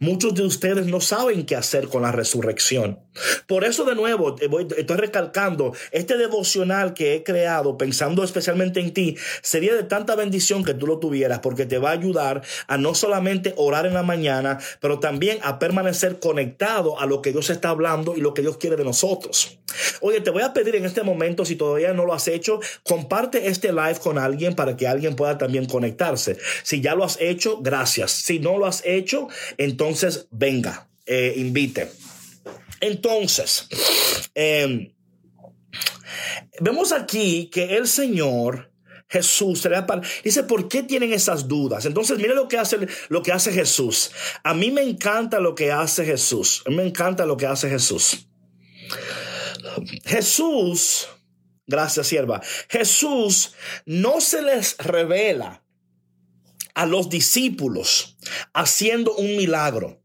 Muchos 0.00 0.34
de 0.34 0.42
ustedes 0.42 0.86
no 0.86 1.00
saben 1.00 1.46
qué 1.46 1.56
hacer 1.56 1.88
con 1.88 2.02
la 2.02 2.12
resurrección. 2.12 3.00
Por 3.46 3.64
eso 3.64 3.84
de 3.84 3.94
nuevo 3.94 4.36
estoy 4.38 4.96
recalcando, 4.96 5.72
este 5.90 6.16
devocional 6.16 6.94
que 6.94 7.14
he 7.14 7.22
creado 7.22 7.76
pensando 7.76 8.22
especialmente 8.22 8.80
en 8.80 8.92
ti, 8.92 9.16
sería 9.42 9.74
de 9.74 9.82
tanta 9.82 10.14
bendición 10.14 10.64
que 10.64 10.74
tú 10.74 10.86
lo 10.86 10.98
tuvieras 10.98 11.40
porque 11.40 11.66
te 11.66 11.78
va 11.78 11.90
a 11.90 11.94
ayudar 11.94 12.42
a 12.66 12.78
no 12.78 12.94
solamente 12.94 13.54
orar 13.56 13.86
en 13.86 13.94
la 13.94 14.02
mañana, 14.02 14.58
pero 14.80 14.98
también 14.98 15.38
a 15.42 15.58
permanecer 15.58 16.18
conectado 16.18 17.00
a 17.00 17.06
lo 17.06 17.22
que 17.22 17.32
Dios 17.32 17.50
está 17.50 17.70
hablando 17.70 18.16
y 18.16 18.20
lo 18.20 18.34
que 18.34 18.42
Dios 18.42 18.56
quiere 18.58 18.76
de 18.76 18.84
nosotros. 18.84 19.58
Oye, 20.00 20.20
te 20.20 20.30
voy 20.30 20.42
a 20.42 20.52
pedir 20.52 20.76
en 20.76 20.86
este 20.86 21.02
momento, 21.02 21.44
si 21.44 21.56
todavía 21.56 21.92
no 21.92 22.04
lo 22.04 22.14
has 22.14 22.28
hecho, 22.28 22.60
comparte 22.84 23.48
este 23.48 23.72
live 23.72 23.98
con 24.02 24.18
alguien 24.18 24.54
para 24.54 24.76
que 24.76 24.86
alguien 24.86 25.16
pueda 25.16 25.38
también 25.38 25.66
conectarse. 25.66 26.38
Si 26.62 26.80
ya 26.80 26.94
lo 26.94 27.04
has 27.04 27.18
hecho, 27.20 27.58
gracias. 27.60 28.12
Si 28.12 28.38
no 28.38 28.58
lo 28.58 28.66
has 28.66 28.82
hecho, 28.84 29.28
entonces 29.58 30.28
venga, 30.30 30.88
eh, 31.04 31.34
invite. 31.36 31.90
Entonces, 32.80 33.66
em, 34.34 34.94
vemos 36.60 36.92
aquí 36.92 37.50
que 37.52 37.76
el 37.76 37.86
Señor 37.88 38.72
Jesús 39.08 39.66
dice, 40.22 40.42
¿por 40.44 40.68
qué 40.68 40.82
tienen 40.82 41.12
esas 41.12 41.48
dudas? 41.48 41.86
Entonces, 41.86 42.18
mire 42.18 42.34
lo 42.34 42.46
que 42.46 42.58
hace 42.58 42.78
lo 43.08 43.22
que 43.22 43.32
hace 43.32 43.52
Jesús. 43.52 44.12
A 44.44 44.54
mí 44.54 44.70
me 44.70 44.82
encanta 44.82 45.40
lo 45.40 45.54
que 45.54 45.72
hace 45.72 46.04
Jesús. 46.04 46.62
A 46.66 46.70
mí 46.70 46.76
me 46.76 46.86
encanta 46.86 47.26
lo 47.26 47.36
que 47.36 47.46
hace 47.46 47.70
Jesús. 47.70 48.28
Jesús, 50.04 51.08
gracias 51.66 52.06
sierva. 52.06 52.42
Jesús 52.68 53.54
no 53.86 54.20
se 54.20 54.42
les 54.42 54.76
revela 54.76 55.62
a 56.78 56.86
los 56.86 57.08
discípulos 57.08 58.16
haciendo 58.54 59.12
un 59.16 59.36
milagro. 59.36 60.00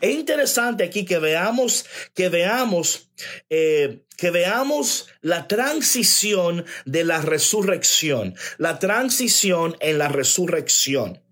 Es 0.00 0.12
interesante 0.12 0.82
aquí 0.82 1.04
que 1.04 1.20
veamos, 1.20 1.86
que 2.14 2.28
veamos, 2.28 3.12
eh, 3.48 4.02
que 4.16 4.30
veamos 4.30 5.06
la 5.20 5.46
transición 5.46 6.64
de 6.84 7.04
la 7.04 7.20
resurrección, 7.20 8.34
la 8.58 8.80
transición 8.80 9.76
en 9.78 9.98
la 9.98 10.08
resurrección. 10.08 11.22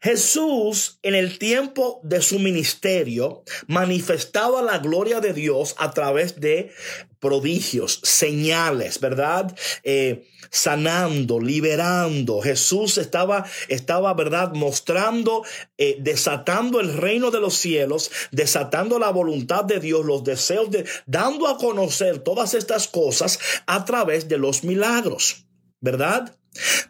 Jesús 0.00 0.98
en 1.02 1.14
el 1.14 1.38
tiempo 1.38 2.00
de 2.02 2.22
su 2.22 2.38
ministerio 2.38 3.42
manifestaba 3.66 4.62
la 4.62 4.78
gloria 4.78 5.20
de 5.20 5.32
Dios 5.32 5.74
a 5.78 5.90
través 5.90 6.40
de 6.40 6.72
prodigios, 7.20 8.00
señales, 8.04 9.00
¿verdad? 9.00 9.54
Eh, 9.82 10.28
sanando, 10.50 11.40
liberando. 11.40 12.40
Jesús 12.40 12.96
estaba, 12.98 13.44
estaba, 13.68 14.14
¿verdad? 14.14 14.52
Mostrando, 14.54 15.44
eh, 15.76 15.96
desatando 16.00 16.80
el 16.80 16.94
reino 16.94 17.30
de 17.30 17.40
los 17.40 17.54
cielos, 17.54 18.10
desatando 18.30 18.98
la 18.98 19.10
voluntad 19.10 19.64
de 19.64 19.80
Dios, 19.80 20.04
los 20.04 20.24
deseos 20.24 20.70
de, 20.70 20.84
dando 21.06 21.48
a 21.48 21.58
conocer 21.58 22.20
todas 22.20 22.54
estas 22.54 22.88
cosas 22.88 23.38
a 23.66 23.84
través 23.84 24.28
de 24.28 24.38
los 24.38 24.64
milagros, 24.64 25.46
¿verdad? 25.80 26.37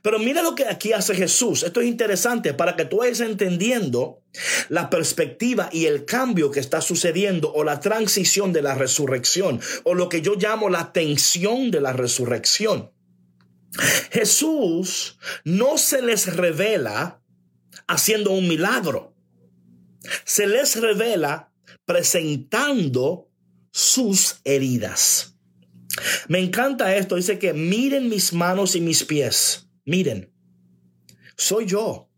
Pero 0.02 0.18
mira 0.18 0.42
lo 0.42 0.54
que 0.54 0.66
aquí 0.66 0.92
hace 0.92 1.14
Jesús. 1.14 1.62
Esto 1.62 1.80
es 1.80 1.86
interesante 1.86 2.54
para 2.54 2.76
que 2.76 2.84
tú 2.84 2.98
vayas 2.98 3.20
entendiendo 3.20 4.22
la 4.68 4.88
perspectiva 4.90 5.68
y 5.72 5.86
el 5.86 6.04
cambio 6.04 6.50
que 6.50 6.60
está 6.60 6.80
sucediendo 6.80 7.52
o 7.52 7.64
la 7.64 7.80
transición 7.80 8.52
de 8.52 8.62
la 8.62 8.74
resurrección 8.74 9.60
o 9.84 9.94
lo 9.94 10.08
que 10.08 10.22
yo 10.22 10.34
llamo 10.36 10.70
la 10.70 10.92
tensión 10.92 11.70
de 11.70 11.80
la 11.80 11.92
resurrección. 11.92 12.92
Jesús 14.10 15.18
no 15.44 15.76
se 15.76 16.00
les 16.02 16.34
revela 16.34 17.20
haciendo 17.86 18.30
un 18.30 18.48
milagro. 18.48 19.14
Se 20.24 20.46
les 20.46 20.80
revela 20.80 21.52
presentando 21.84 23.28
sus 23.70 24.36
heridas. 24.44 25.37
Me 26.28 26.38
encanta 26.38 26.94
esto. 26.96 27.16
Dice 27.16 27.38
que 27.38 27.52
miren 27.52 28.08
mis 28.08 28.32
manos 28.32 28.76
y 28.76 28.80
mis 28.80 29.04
pies. 29.04 29.68
Miren. 29.84 30.32
Soy 31.36 31.66
yo. 31.66 32.10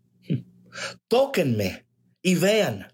Tóquenme 1.08 1.86
y 2.22 2.34
vean. 2.34 2.92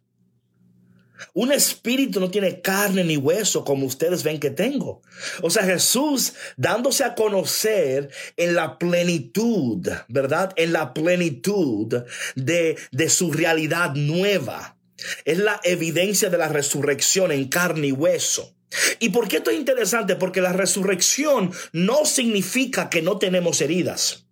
Un 1.33 1.53
espíritu 1.53 2.21
no 2.21 2.31
tiene 2.31 2.61
carne 2.61 3.05
ni 3.05 3.17
hueso 3.17 3.65
como 3.65 3.87
ustedes 3.87 4.23
ven 4.23 4.39
que 4.39 4.51
tengo. 4.51 5.03
O 5.43 5.51
sea, 5.51 5.65
Jesús 5.65 6.35
dándose 6.57 7.05
a 7.05 7.15
conocer 7.15 8.11
en 8.37 8.55
la 8.55 8.79
plenitud, 8.79 9.89
¿verdad? 10.09 10.53
En 10.57 10.73
la 10.73 10.93
plenitud 10.93 12.05
de, 12.35 12.77
de 12.91 13.09
su 13.09 13.33
realidad 13.33 13.95
nueva. 13.95 14.79
Es 15.25 15.39
la 15.39 15.61
evidencia 15.63 16.31
de 16.31 16.39
la 16.39 16.49
resurrección 16.49 17.33
en 17.33 17.49
carne 17.49 17.89
y 17.89 17.93
hueso. 17.93 18.56
¿Y 18.99 19.11
por 19.11 19.29
qué 19.29 19.37
esto 19.37 19.51
es 19.51 19.59
interesante? 19.59 20.17
Porque 20.17 20.41
la 20.41 20.53
resurrección 20.53 21.53
no 21.73 22.05
significa 22.05 22.91
que 22.91 23.03
no 23.03 23.19
tenemos 23.19 23.61
heridas. 23.61 24.27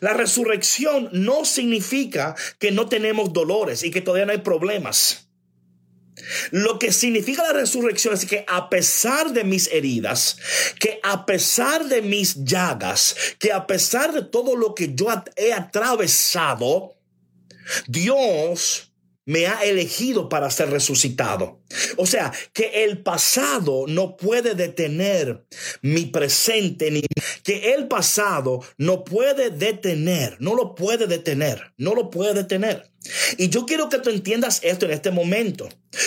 La 0.00 0.12
resurrección 0.12 1.08
no 1.12 1.44
significa 1.44 2.34
que 2.58 2.72
no 2.72 2.88
tenemos 2.88 3.32
dolores 3.32 3.82
y 3.82 3.90
que 3.90 4.02
todavía 4.02 4.26
no 4.26 4.32
hay 4.32 4.38
problemas. 4.38 5.28
Lo 6.50 6.78
que 6.78 6.92
significa 6.92 7.42
la 7.42 7.54
resurrección 7.54 8.14
es 8.14 8.26
que 8.26 8.44
a 8.46 8.68
pesar 8.68 9.32
de 9.32 9.44
mis 9.44 9.68
heridas, 9.68 10.36
que 10.78 11.00
a 11.02 11.24
pesar 11.24 11.86
de 11.86 12.02
mis 12.02 12.44
llagas, 12.44 13.16
que 13.38 13.50
a 13.50 13.66
pesar 13.66 14.12
de 14.12 14.22
todo 14.22 14.54
lo 14.54 14.74
que 14.74 14.94
yo 14.94 15.06
he 15.36 15.52
atravesado, 15.52 16.94
Dios 17.86 18.91
me 19.32 19.46
ha 19.46 19.64
elegido 19.64 20.28
para 20.28 20.50
ser 20.50 20.68
resucitado. 20.68 21.62
O 21.96 22.04
sea, 22.06 22.32
que 22.52 22.84
el 22.84 23.02
pasado 23.02 23.86
no 23.88 24.18
puede 24.18 24.54
detener 24.54 25.46
mi 25.80 26.04
presente, 26.04 26.90
ni 26.90 27.02
que 27.42 27.72
el 27.72 27.88
pasado 27.88 28.60
no 28.76 29.04
puede 29.04 29.48
detener, 29.48 30.36
no 30.38 30.54
lo 30.54 30.74
puede 30.74 31.06
detener, 31.06 31.72
no 31.78 31.94
lo 31.94 32.10
puede 32.10 32.34
detener. 32.34 32.92
Y 33.38 33.48
yo 33.48 33.64
quiero 33.64 33.88
que 33.88 33.98
tú 33.98 34.10
entiendas 34.10 34.60
esto 34.62 34.84
en 34.84 34.92
este 34.92 35.10
momento, 35.10 35.66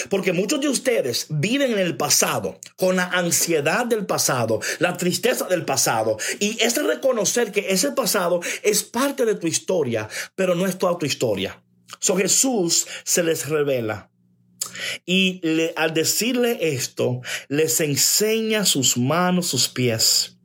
porque 0.10 0.32
muchos 0.32 0.62
de 0.62 0.70
ustedes 0.70 1.26
viven 1.30 1.72
en 1.72 1.80
el 1.80 1.98
pasado, 1.98 2.60
con 2.78 2.96
la 2.96 3.06
ansiedad 3.06 3.88
del 3.88 4.06
pasado, 4.06 4.62
la 4.78 4.96
tristeza 4.98 5.46
del 5.48 5.66
pasado, 5.66 6.18
y 6.40 6.62
es 6.62 6.82
reconocer 6.82 7.52
que 7.52 7.72
ese 7.72 7.92
pasado 7.92 8.40
es 8.62 8.84
parte 8.84 9.26
de 9.26 9.36
tu 9.36 9.48
historia, 9.48 10.08
pero 10.36 10.54
no 10.54 10.68
es 10.68 10.78
toda 10.78 10.98
tu 10.98 11.08
historia. 11.08 11.65
So 12.00 12.16
Jesús 12.18 12.88
se 13.04 13.24
les 13.24 13.50
revela. 13.50 14.10
Y 15.06 15.42
al 15.76 15.94
decirle 15.94 16.58
esto, 16.62 17.22
les 17.48 17.80
enseña 17.82 18.66
sus 18.66 18.98
manos, 18.98 19.48
sus 19.48 19.70
pies. 19.70 20.36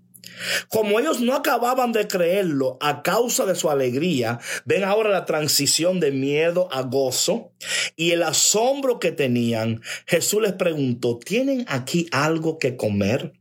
Como 0.69 0.99
ellos 0.99 1.21
no 1.21 1.35
acababan 1.35 1.93
de 1.93 2.09
creerlo 2.09 2.79
a 2.81 3.03
causa 3.03 3.45
de 3.45 3.55
su 3.55 3.71
alegría, 3.71 4.41
ven 4.65 4.85
ahora 4.85 5.11
la 5.11 5.27
transición 5.27 6.01
de 6.01 6.13
miedo 6.13 6.69
a 6.73 6.83
gozo 6.83 7.53
y 7.97 8.13
el 8.13 8.23
asombro 8.23 8.99
que 8.99 9.13
tenían. 9.13 9.83
Jesús 10.07 10.43
les 10.43 10.53
preguntó, 10.55 11.19
¿tienen 11.19 11.65
aquí 11.69 12.07
algo 12.11 12.59
que 12.59 12.77
comer? 12.77 13.35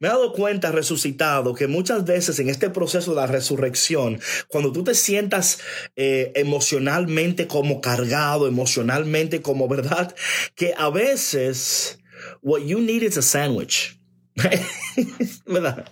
Me 0.00 0.08
he 0.08 0.10
dado 0.10 0.32
cuenta, 0.32 0.72
resucitado, 0.72 1.54
que 1.54 1.66
muchas 1.66 2.04
veces 2.04 2.38
en 2.38 2.48
este 2.48 2.70
proceso 2.70 3.10
de 3.10 3.20
la 3.20 3.26
resurrección, 3.26 4.20
cuando 4.48 4.72
tú 4.72 4.84
te 4.84 4.94
sientas 4.94 5.60
eh, 5.96 6.32
emocionalmente 6.34 7.46
como 7.46 7.80
cargado, 7.80 8.46
emocionalmente 8.46 9.42
como 9.42 9.68
verdad, 9.68 10.14
que 10.54 10.74
a 10.76 10.90
veces 10.90 11.98
what 12.42 12.62
you 12.62 12.80
need 12.80 13.02
is 13.02 13.16
a 13.18 13.22
sandwich. 13.22 14.00
¿verdad? 15.46 15.84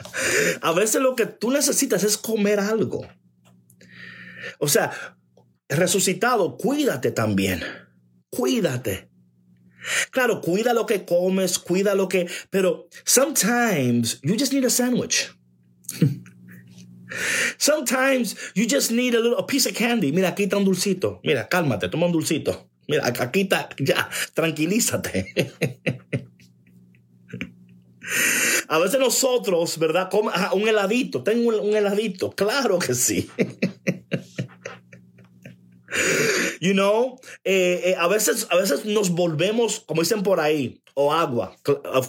A 0.60 0.72
veces 0.72 1.00
lo 1.00 1.14
que 1.14 1.26
tú 1.26 1.50
necesitas 1.50 2.02
es 2.04 2.16
comer 2.16 2.58
algo. 2.58 3.06
O 4.58 4.68
sea, 4.68 5.16
resucitado, 5.68 6.56
cuídate 6.56 7.12
también. 7.12 7.62
Cuídate. 8.30 9.11
Claro, 10.10 10.40
cuida 10.40 10.72
lo 10.72 10.86
que 10.86 11.04
comes, 11.04 11.58
cuida 11.58 11.94
lo 11.94 12.08
que, 12.08 12.28
pero 12.50 12.88
sometimes 13.04 14.20
you 14.22 14.36
just 14.38 14.52
need 14.52 14.64
a 14.64 14.70
sandwich. 14.70 15.30
sometimes 17.58 18.36
you 18.54 18.66
just 18.66 18.90
need 18.90 19.14
a 19.14 19.20
little 19.20 19.38
a 19.38 19.46
piece 19.46 19.66
of 19.66 19.74
candy. 19.74 20.12
Mira, 20.12 20.28
aquí 20.28 20.44
está 20.44 20.56
un 20.56 20.64
dulcito. 20.64 21.20
Mira, 21.24 21.48
cálmate, 21.48 21.88
toma 21.88 22.06
un 22.06 22.12
dulcito. 22.12 22.68
Mira, 22.88 23.06
aquí 23.06 23.42
está, 23.42 23.68
ya, 23.78 24.08
tranquilízate. 24.34 25.52
A 28.68 28.78
veces 28.78 28.98
nosotros, 28.98 29.78
¿verdad? 29.78 30.08
un 30.52 30.68
heladito, 30.68 31.22
tengo 31.22 31.50
un 31.60 31.76
heladito, 31.76 32.30
claro 32.30 32.78
que 32.78 32.94
sí. 32.94 33.28
You 36.62 36.74
know, 36.74 37.18
eh, 37.42 37.90
eh, 37.90 37.94
a, 37.98 38.06
veces, 38.06 38.46
a 38.48 38.56
veces 38.56 38.84
nos 38.84 39.10
volvemos, 39.10 39.80
como 39.80 40.00
dicen 40.00 40.22
por 40.22 40.38
ahí, 40.38 40.80
o 40.94 41.12
agua. 41.12 41.56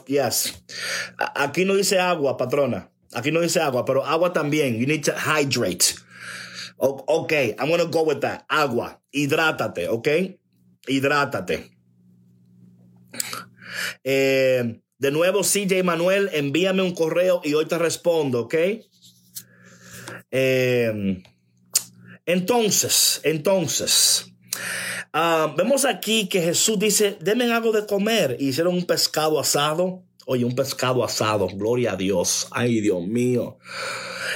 Yes. 0.05 0.63
Aquí 1.17 1.65
no 1.65 1.73
dice 1.73 1.99
agua, 1.99 2.37
patrona. 2.37 2.91
Aquí 3.13 3.31
no 3.31 3.41
dice 3.41 3.59
agua, 3.61 3.83
pero 3.83 4.05
agua 4.05 4.31
también. 4.31 4.77
You 4.77 4.85
need 4.85 5.03
to 5.05 5.13
hydrate. 5.13 5.95
ok, 6.77 7.33
I'm 7.57 7.67
gonna 7.71 7.85
go 7.85 8.03
with 8.03 8.19
that. 8.19 8.45
Agua. 8.47 9.01
Hidrátate, 9.11 9.87
ok? 9.87 10.07
Hidrátate. 10.87 11.71
Eh, 14.03 14.79
de 14.99 15.11
nuevo, 15.11 15.41
CJ 15.41 15.81
Manuel, 15.83 16.29
envíame 16.31 16.83
un 16.83 16.93
correo 16.93 17.41
y 17.43 17.55
hoy 17.55 17.65
te 17.65 17.79
respondo, 17.79 18.41
¿ok? 18.41 18.55
entonces, 22.25 23.19
entonces, 23.23 24.32
Ah, 25.13 25.53
vemos 25.55 25.85
aquí 25.85 26.27
que 26.27 26.41
Jesús 26.41 26.79
dice, 26.79 27.17
denme 27.21 27.51
algo 27.51 27.71
de 27.71 27.85
comer. 27.85 28.37
Y 28.39 28.49
hicieron 28.49 28.75
un 28.75 28.85
pescado 28.85 29.39
asado. 29.39 30.03
Oye, 30.25 30.45
un 30.45 30.55
pescado 30.55 31.03
asado, 31.03 31.47
gloria 31.47 31.93
a 31.93 31.95
Dios. 31.95 32.47
Ay, 32.51 32.79
Dios 32.81 33.05
mío. 33.05 33.57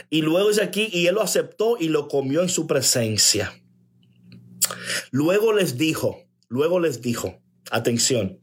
Y 0.10 0.22
luego 0.22 0.50
dice 0.50 0.64
aquí, 0.64 0.90
y 0.92 1.08
él 1.08 1.16
lo 1.16 1.22
aceptó 1.22 1.78
y 1.80 1.88
lo 1.88 2.08
comió 2.08 2.42
en 2.42 2.50
su 2.50 2.68
presencia. 2.68 3.54
Luego 5.12 5.54
les 5.54 5.78
dijo, 5.78 6.26
luego 6.50 6.80
les 6.80 7.02
dijo, 7.02 7.40
atención, 7.72 8.40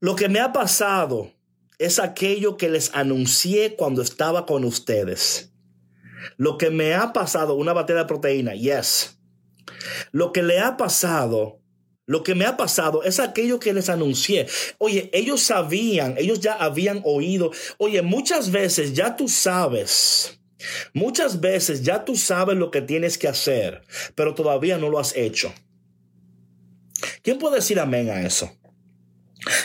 lo 0.00 0.16
que 0.16 0.28
me 0.28 0.40
ha 0.40 0.52
pasado 0.52 1.32
es 1.78 1.98
aquello 1.98 2.56
que 2.56 2.68
les 2.68 2.94
anuncié 2.94 3.76
cuando 3.76 4.02
estaba 4.02 4.46
con 4.46 4.64
ustedes. 4.64 5.52
Lo 6.36 6.58
que 6.58 6.70
me 6.70 6.94
ha 6.94 7.12
pasado, 7.12 7.54
una 7.54 7.72
batería 7.72 8.02
de 8.02 8.08
proteína, 8.08 8.54
yes. 8.54 9.19
Lo 10.12 10.32
que 10.32 10.42
le 10.42 10.58
ha 10.58 10.76
pasado, 10.76 11.60
lo 12.06 12.22
que 12.22 12.34
me 12.34 12.44
ha 12.44 12.56
pasado 12.56 13.04
es 13.04 13.20
aquello 13.20 13.60
que 13.60 13.72
les 13.72 13.88
anuncié. 13.88 14.48
Oye, 14.78 15.10
ellos 15.12 15.42
sabían, 15.42 16.16
ellos 16.18 16.40
ya 16.40 16.54
habían 16.54 17.02
oído. 17.04 17.52
Oye, 17.78 18.02
muchas 18.02 18.50
veces 18.50 18.94
ya 18.94 19.16
tú 19.16 19.28
sabes. 19.28 20.40
Muchas 20.92 21.40
veces 21.40 21.82
ya 21.82 22.04
tú 22.04 22.16
sabes 22.16 22.56
lo 22.56 22.70
que 22.70 22.82
tienes 22.82 23.16
que 23.16 23.28
hacer, 23.28 23.82
pero 24.14 24.34
todavía 24.34 24.76
no 24.76 24.90
lo 24.90 24.98
has 24.98 25.16
hecho. 25.16 25.52
¿Quién 27.22 27.38
puede 27.38 27.56
decir 27.56 27.78
amén 27.78 28.10
a 28.10 28.22
eso? 28.22 28.50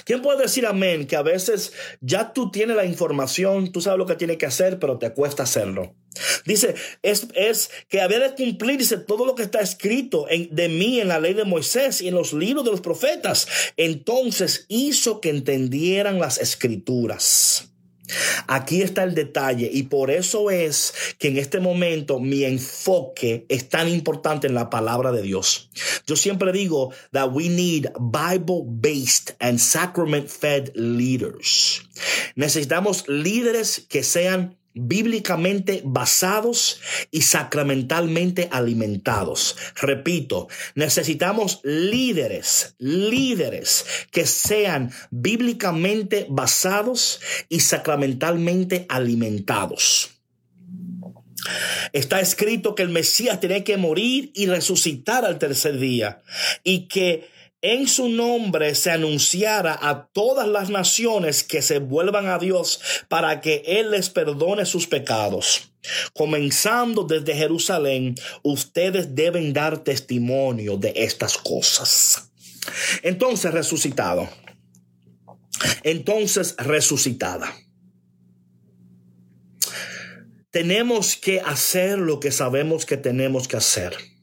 ¿Quién 0.06 0.22
puede 0.22 0.44
decir 0.44 0.66
amén 0.66 1.06
que 1.06 1.16
a 1.16 1.22
veces 1.22 1.74
ya 2.00 2.32
tú 2.32 2.50
tienes 2.52 2.78
la 2.78 2.86
información, 2.86 3.72
tú 3.72 3.82
sabes 3.82 3.98
lo 3.98 4.06
que 4.06 4.16
tienes 4.16 4.38
que 4.38 4.46
hacer, 4.46 4.80
pero 4.80 4.98
te 4.98 5.14
cuesta 5.14 5.44
hacerlo? 5.44 5.96
Dice, 6.46 6.76
es, 7.02 7.28
es 7.34 7.70
que 7.90 8.02
había 8.02 8.20
de 8.20 8.36
cumplirse 8.36 8.98
todo 8.98 9.26
lo 9.26 9.36
que 9.36 9.44
está 9.44 9.60
escrito 9.60 10.28
de 10.30 10.70
mí 10.70 11.00
en 11.00 11.10
la 11.10 11.20
ley 11.20 11.34
de 11.34 11.46
Moisés 11.46 12.02
y 12.02 12.08
en 12.08 12.16
los 12.16 12.34
libros 12.34 12.66
de 12.66 12.72
los 12.72 12.82
profetas. 12.82 13.48
Entonces 13.78 14.66
hizo 14.70 15.22
que 15.22 15.30
entendieran 15.30 16.20
las 16.20 16.38
escrituras. 16.38 17.70
Aquí 18.48 18.82
está 18.82 19.04
el 19.04 19.16
detalle 19.16 19.70
y 19.72 19.84
por 19.84 20.12
eso 20.12 20.52
es 20.52 20.94
que 21.18 21.30
en 21.30 21.38
este 21.38 21.60
momento 21.60 22.20
mi 22.20 22.44
enfoque 22.44 23.46
es 23.50 23.70
tan 23.70 23.88
importante 23.88 24.48
en 24.48 24.54
la 24.54 24.70
palabra 24.70 25.12
de 25.12 25.22
Dios. 25.22 25.70
Yo 26.06 26.16
siempre 26.16 26.52
digo 26.52 26.92
that 27.12 27.32
we 27.32 27.50
need 27.50 27.88
Bible-based 28.00 29.36
and 29.40 29.60
sacrament-fed 29.60 30.74
leaders. 30.76 31.82
Necesitamos 32.36 33.08
líderes 33.08 33.86
que 33.90 34.04
sean 34.04 34.58
bíblicamente 34.76 35.82
basados 35.86 36.82
y 37.10 37.22
sacramentalmente 37.22 38.50
alimentados. 38.52 39.56
Repito, 39.76 40.48
necesitamos 40.76 41.62
líderes, 41.64 42.76
líderes 42.78 43.86
que 44.12 44.26
sean 44.26 44.92
bíblicamente 45.10 46.28
basados 46.30 47.22
y 47.50 47.62
sacramentalmente 47.62 48.86
alimentados. 48.90 50.12
Está 51.94 52.20
escrito 52.20 52.76
que 52.76 52.84
el 52.84 52.90
Mesías 52.90 53.40
tiene 53.40 53.64
que 53.64 53.78
morir 53.78 54.32
y 54.34 54.48
resucitar 54.48 55.26
al 55.26 55.38
tercer 55.40 55.80
día 55.80 56.22
y 56.64 56.88
que 56.88 57.30
en 57.74 57.88
su 57.88 58.10
nombre 58.10 58.76
se 58.76 58.92
anunciara 58.92 59.76
a 59.82 60.08
todas 60.14 60.48
las 60.48 60.70
naciones 60.70 61.42
que 61.42 61.64
se 61.64 61.80
vuelvan 61.80 62.28
a 62.28 62.38
Dios 62.38 62.80
para 63.08 63.42
que 63.42 63.64
Él 63.66 63.90
les 63.90 64.12
perdone 64.12 64.68
sus 64.68 64.86
pecados. 64.86 65.72
Comenzando 66.14 67.06
desde 67.06 67.36
Jerusalén, 67.36 68.14
ustedes 68.44 69.16
deben 69.16 69.52
dar 69.52 69.84
testimonio 69.84 70.78
de 70.78 70.94
estas 70.96 71.40
cosas. 71.40 72.30
Entonces 73.02 73.52
resucitado. 73.52 74.30
Entonces 75.82 76.56
resucitada. 76.60 77.52
Tenemos 80.52 81.16
que 81.16 81.42
hacer 81.42 81.98
lo 81.98 82.20
que 82.20 82.32
sabemos 82.32 82.86
que 82.86 82.98
tenemos 82.98 83.48
que 83.48 83.58
hacer. 83.58 84.15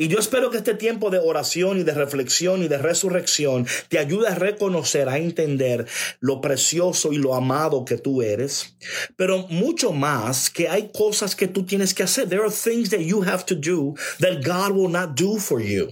Y 0.00 0.06
yo 0.06 0.20
espero 0.20 0.48
que 0.48 0.58
este 0.58 0.74
tiempo 0.74 1.10
de 1.10 1.18
oración 1.18 1.80
y 1.80 1.82
de 1.82 1.92
reflexión 1.92 2.62
y 2.62 2.68
de 2.68 2.78
resurrección 2.78 3.66
te 3.88 3.98
ayude 3.98 4.28
a 4.28 4.36
reconocer, 4.36 5.08
a 5.08 5.18
entender 5.18 5.88
lo 6.20 6.40
precioso 6.40 7.12
y 7.12 7.16
lo 7.16 7.34
amado 7.34 7.84
que 7.84 7.98
tú 7.98 8.22
eres, 8.22 8.76
pero 9.16 9.48
mucho 9.48 9.90
más 9.90 10.50
que 10.50 10.68
hay 10.68 10.92
cosas 10.94 11.34
que 11.34 11.48
tú 11.48 11.66
tienes 11.66 11.94
que 11.94 12.04
hacer. 12.04 12.28
There 12.28 12.42
are 12.42 12.52
things 12.52 12.90
that 12.90 13.00
you 13.00 13.24
have 13.24 13.44
to 13.46 13.56
do 13.56 13.96
that 14.20 14.44
God 14.46 14.70
will 14.70 14.88
not 14.88 15.18
do 15.18 15.36
for 15.36 15.60
you. 15.60 15.88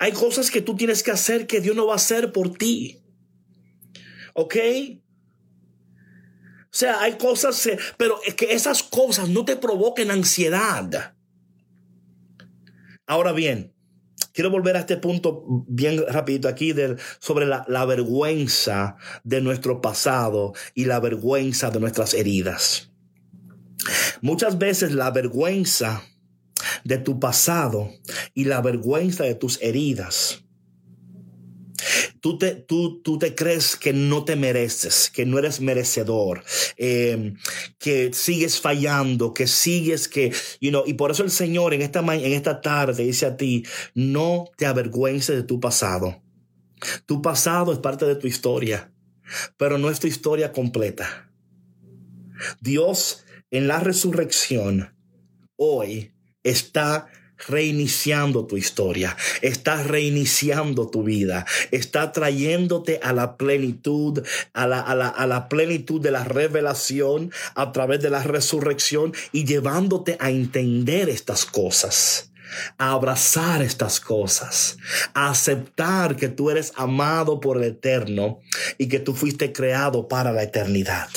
Hay 0.00 0.10
cosas 0.10 0.50
que 0.50 0.60
tú 0.60 0.74
tienes 0.74 1.04
que 1.04 1.12
hacer 1.12 1.46
que 1.46 1.60
Dios 1.60 1.76
no 1.76 1.86
va 1.86 1.92
a 1.92 1.96
hacer 1.96 2.32
por 2.32 2.58
ti. 2.58 3.00
¿Ok? 4.34 4.56
O 6.64 6.74
sea, 6.78 7.00
hay 7.00 7.16
cosas, 7.16 7.64
eh, 7.68 7.78
pero 7.96 8.20
es 8.26 8.34
que 8.34 8.52
esas 8.54 8.82
cosas 8.82 9.28
no 9.28 9.44
te 9.44 9.54
provoquen 9.54 10.10
ansiedad. 10.10 11.14
Ahora 13.08 13.32
bien, 13.32 13.74
quiero 14.34 14.50
volver 14.50 14.76
a 14.76 14.80
este 14.80 14.98
punto 14.98 15.42
bien 15.66 16.04
rapidito 16.06 16.46
aquí 16.46 16.74
sobre 17.18 17.46
la, 17.46 17.64
la 17.66 17.86
vergüenza 17.86 18.96
de 19.24 19.40
nuestro 19.40 19.80
pasado 19.80 20.52
y 20.74 20.84
la 20.84 21.00
vergüenza 21.00 21.70
de 21.70 21.80
nuestras 21.80 22.12
heridas. 22.12 22.92
Muchas 24.20 24.58
veces 24.58 24.92
la 24.92 25.10
vergüenza 25.10 26.02
de 26.84 26.98
tu 26.98 27.18
pasado 27.18 27.90
y 28.34 28.44
la 28.44 28.60
vergüenza 28.60 29.24
de 29.24 29.34
tus 29.34 29.58
heridas 29.62 30.44
tú 32.20 32.38
te, 32.38 32.54
tú, 32.54 33.00
tú 33.02 33.18
te 33.18 33.34
crees 33.34 33.76
que 33.76 33.92
no 33.92 34.24
te 34.24 34.36
mereces, 34.36 35.10
que 35.10 35.26
no 35.26 35.38
eres 35.38 35.60
merecedor, 35.60 36.44
em, 36.76 37.36
que 37.78 38.12
sigues 38.12 38.60
fallando, 38.60 39.34
que 39.34 39.46
sigues 39.46 40.08
que, 40.08 40.32
you 40.60 40.70
know, 40.70 40.84
y 40.86 40.94
por 40.94 41.10
eso 41.10 41.22
el 41.22 41.30
Señor 41.30 41.74
en 41.74 41.82
esta, 41.82 42.00
en 42.00 42.32
esta 42.32 42.60
tarde 42.60 43.04
dice 43.04 43.26
a 43.26 43.36
ti, 43.36 43.64
no 43.94 44.46
te 44.56 44.66
avergüences 44.66 45.36
de 45.36 45.42
tu 45.42 45.60
pasado. 45.60 46.22
Tu 47.06 47.20
pasado 47.22 47.72
es 47.72 47.78
parte 47.78 48.06
de 48.06 48.16
tu 48.16 48.26
historia, 48.26 48.92
pero 49.56 49.78
no 49.78 49.90
es 49.90 50.00
tu 50.00 50.06
historia 50.06 50.52
completa. 50.52 51.30
Dios 52.60 53.24
en 53.50 53.66
la 53.66 53.80
resurrección 53.80 54.94
hoy 55.56 56.12
está 56.42 57.08
reiniciando 57.46 58.46
tu 58.46 58.56
historia, 58.56 59.16
está 59.42 59.82
reiniciando 59.82 60.88
tu 60.88 61.02
vida, 61.02 61.46
está 61.70 62.12
trayéndote 62.12 63.00
a 63.02 63.12
la 63.12 63.36
plenitud, 63.36 64.22
a 64.52 64.66
la, 64.66 64.80
a 64.80 64.94
la, 64.94 65.08
a 65.08 65.26
la 65.26 65.48
plenitud 65.48 66.00
de 66.00 66.10
la 66.10 66.24
revelación 66.24 67.32
a 67.54 67.72
través 67.72 68.00
de 68.00 68.10
la 68.10 68.22
resurrección 68.22 69.12
y 69.32 69.44
llevándote 69.44 70.16
a 70.20 70.30
entender 70.30 71.08
estas 71.08 71.44
cosas 71.44 72.24
a 72.78 72.92
abrazar 72.92 73.62
estas 73.62 74.00
cosas, 74.00 74.78
a 75.14 75.30
aceptar 75.30 76.16
que 76.16 76.28
tú 76.28 76.50
eres 76.50 76.72
amado 76.76 77.40
por 77.40 77.58
el 77.58 77.64
eterno 77.64 78.40
y 78.78 78.88
que 78.88 79.00
tú 79.00 79.14
fuiste 79.14 79.52
creado 79.52 80.08
para 80.08 80.32
la 80.32 80.42
eternidad. 80.42 81.08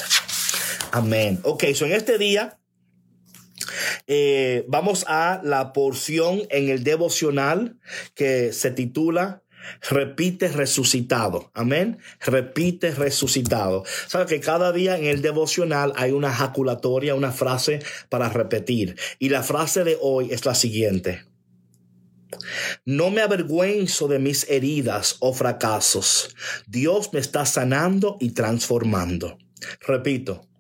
Amén. 0.92 1.40
Ok, 1.44 1.66
so 1.74 1.86
en 1.86 1.94
este 1.94 2.18
día 2.18 2.60
eh, 4.14 4.66
vamos 4.68 5.06
a 5.08 5.40
la 5.42 5.72
porción 5.72 6.42
en 6.50 6.68
el 6.68 6.84
devocional 6.84 7.80
que 8.14 8.52
se 8.52 8.70
titula 8.72 9.42
Repite 9.90 10.50
resucitado. 10.50 11.50
Amén. 11.54 12.00
Repite 12.20 12.92
resucitado. 12.92 13.86
Sabe 14.08 14.26
que 14.26 14.42
cada 14.42 14.74
día 14.74 14.98
en 14.98 15.06
el 15.06 15.22
devocional 15.22 15.94
hay 15.96 16.12
una 16.12 16.34
jaculatoria, 16.34 17.16
una 17.16 17.32
frase 17.32 17.80
para 18.10 18.28
repetir. 18.28 18.98
Y 19.18 19.30
la 19.30 19.44
frase 19.44 19.86
de 19.86 19.98
hoy 20.02 20.34
es 20.34 20.46
la 20.46 20.56
siguiente. 20.56 21.24
No 22.84 23.12
me 23.12 23.22
avergüenzo 23.22 24.10
de 24.10 24.20
mis 24.20 24.50
heridas 24.50 25.16
o 25.22 25.34
fracasos. 25.34 26.36
Dios 26.68 27.14
me 27.14 27.22
está 27.22 27.46
sanando 27.46 28.18
y 28.20 28.32
transformando. 28.32 29.38
Repito, 29.80 30.51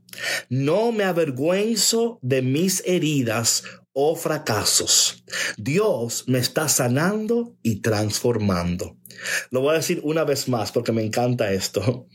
no 0.50 0.92
me 0.92 1.04
avergüenzo 1.04 2.20
de 2.22 2.42
mis 2.42 2.84
heridas 2.86 3.64
o 3.94 4.16
fracasos. 4.16 5.24
Dios 5.58 6.26
me 6.28 6.40
está 6.40 6.70
sanando 6.70 7.58
y 7.62 7.82
transformando. 7.82 8.98
Lo 9.50 9.62
voy 9.62 9.74
a 9.74 9.78
decir 9.78 10.02
una 10.04 10.24
vez 10.24 10.48
más 10.48 10.72
porque 10.72 10.92
me 10.92 11.04
encanta 11.04 11.52
esto. 11.52 12.08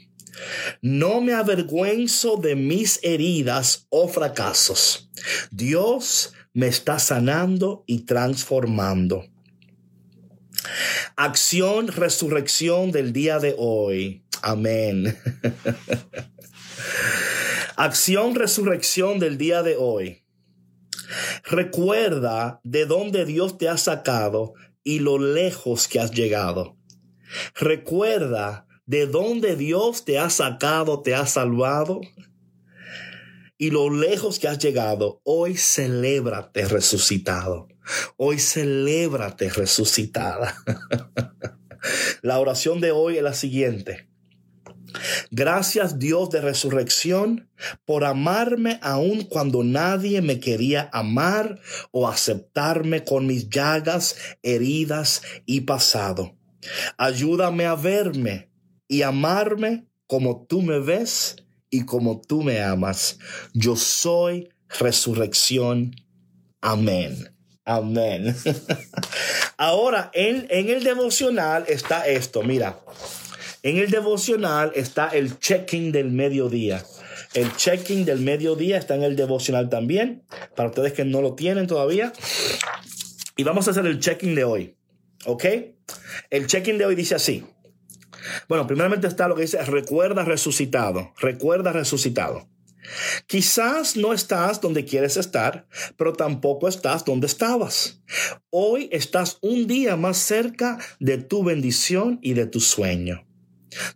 No 0.82 1.20
me 1.20 1.32
avergüenzo 1.32 2.37
de 2.37 2.56
mis 2.56 3.00
heridas 3.02 3.87
o 3.88 4.09
fracasos. 4.09 5.11
Dios 5.50 6.35
me 6.52 6.66
está 6.68 6.98
sanando 6.98 7.85
y 7.87 8.00
transformando. 8.00 9.24
Acción, 11.16 11.88
resurrección 11.88 12.92
del 12.92 13.12
día 13.12 13.38
de 13.38 13.54
hoy. 13.59 14.24
Amén. 14.42 15.18
Acción 17.78 18.34
resurrección 18.34 19.18
del 19.18 19.36
día 19.36 19.62
de 19.62 19.76
hoy. 19.76 20.24
Recuerda 21.44 22.58
de 22.64 22.86
dónde 22.86 23.26
Dios 23.26 23.58
te 23.58 23.68
ha 23.68 23.76
sacado 23.76 24.54
y 24.82 25.00
lo 25.00 25.18
lejos 25.18 25.86
que 25.86 26.00
has 26.00 26.10
llegado. 26.10 26.78
Recuerda 27.54 28.66
de 28.86 29.06
dónde 29.06 29.56
Dios 29.56 30.06
te 30.06 30.18
ha 30.18 30.30
sacado, 30.30 31.02
te 31.02 31.14
ha 31.14 31.26
salvado 31.26 32.00
y 33.58 33.70
lo 33.70 33.90
lejos 33.90 34.38
que 34.38 34.48
has 34.48 34.58
llegado. 34.58 35.20
Hoy 35.22 35.58
celébrate 35.58 36.66
resucitado. 36.66 37.68
Hoy 38.16 38.38
celébrate 38.38 39.50
resucitada. 39.50 40.56
la 42.22 42.38
oración 42.38 42.81
de 42.81 42.92
hoy 42.92 43.18
es 43.18 43.22
la 43.22 43.35
siguiente. 43.35 44.06
Gracias 45.30 45.98
Dios 45.98 46.30
de 46.30 46.40
resurrección 46.40 47.48
por 47.84 48.04
amarme 48.04 48.78
aun 48.82 49.22
cuando 49.22 49.64
nadie 49.64 50.22
me 50.22 50.40
quería 50.40 50.88
amar 50.92 51.60
o 51.90 52.08
aceptarme 52.08 53.04
con 53.04 53.26
mis 53.26 53.48
llagas, 53.48 54.16
heridas 54.42 55.22
y 55.44 55.62
pasado. 55.62 56.37
Ayúdame 56.98 57.66
a 57.66 57.74
verme 57.74 58.50
y 58.88 59.02
amarme 59.02 59.87
como 60.06 60.46
tú 60.46 60.62
me 60.62 60.78
ves 60.78 61.37
y 61.70 61.84
como 61.84 62.20
tú 62.20 62.42
me 62.42 62.62
amas. 62.62 63.18
Yo 63.52 63.76
soy 63.76 64.48
resurrección. 64.78 65.94
Amén. 66.60 67.32
Amén. 67.64 68.37
Ahora, 69.56 70.10
en, 70.14 70.46
en 70.50 70.68
el 70.70 70.84
devocional 70.84 71.64
está 71.66 72.06
esto, 72.06 72.42
mira. 72.42 72.78
En 73.63 73.79
el 73.79 73.90
devocional 73.90 74.73
está 74.75 75.09
el 75.09 75.38
checking 75.38 75.92
del 75.92 76.11
mediodía. 76.11 76.85
El 77.35 77.54
checking 77.57 78.04
del 78.04 78.21
mediodía 78.21 78.79
está 78.79 78.94
en 78.94 79.02
el 79.02 79.17
devocional 79.17 79.69
también, 79.69 80.23
para 80.54 80.69
ustedes 80.69 80.92
que 80.92 81.04
no 81.04 81.21
lo 81.21 81.35
tienen 81.35 81.67
todavía. 81.67 82.13
Y 83.37 83.42
vamos 83.42 83.69
a 83.69 83.73
hacer 83.73 83.87
el 83.87 83.98
checking 84.00 84.35
de 84.35 84.44
hoy. 84.44 84.77
¿Ok? 85.27 85.44
El 86.31 86.46
checking 86.46 86.79
de 86.79 86.87
hoy 86.87 86.94
dice 86.94 87.15
así. 87.15 87.44
Bueno, 88.48 88.67
primeramente 88.67 89.07
está 89.07 89.29
lo 89.29 89.35
que 89.35 89.42
dice, 89.42 89.63
recuerda 89.65 90.25
resucitado, 90.25 91.13
recuerda 91.19 91.73
resucitado. 91.73 92.48
Quizás 93.27 93.96
no 93.96 94.13
estás 94.13 94.61
donde 94.61 94.85
quieres 94.85 95.17
estar, 95.17 95.67
pero 95.96 96.13
tampoco 96.13 96.69
estás 96.69 97.04
donde 97.04 97.27
estabas. 97.27 98.00
Hoy 98.50 98.88
estás 98.92 99.38
un 99.40 99.67
día 99.67 99.96
más 99.96 100.19
cerca 100.19 100.79
de 101.00 101.19
tu 101.19 101.42
bendición 101.42 102.19
y 102.23 102.35
de 102.35 102.46
tu 102.46 102.61
sueño. 102.61 103.25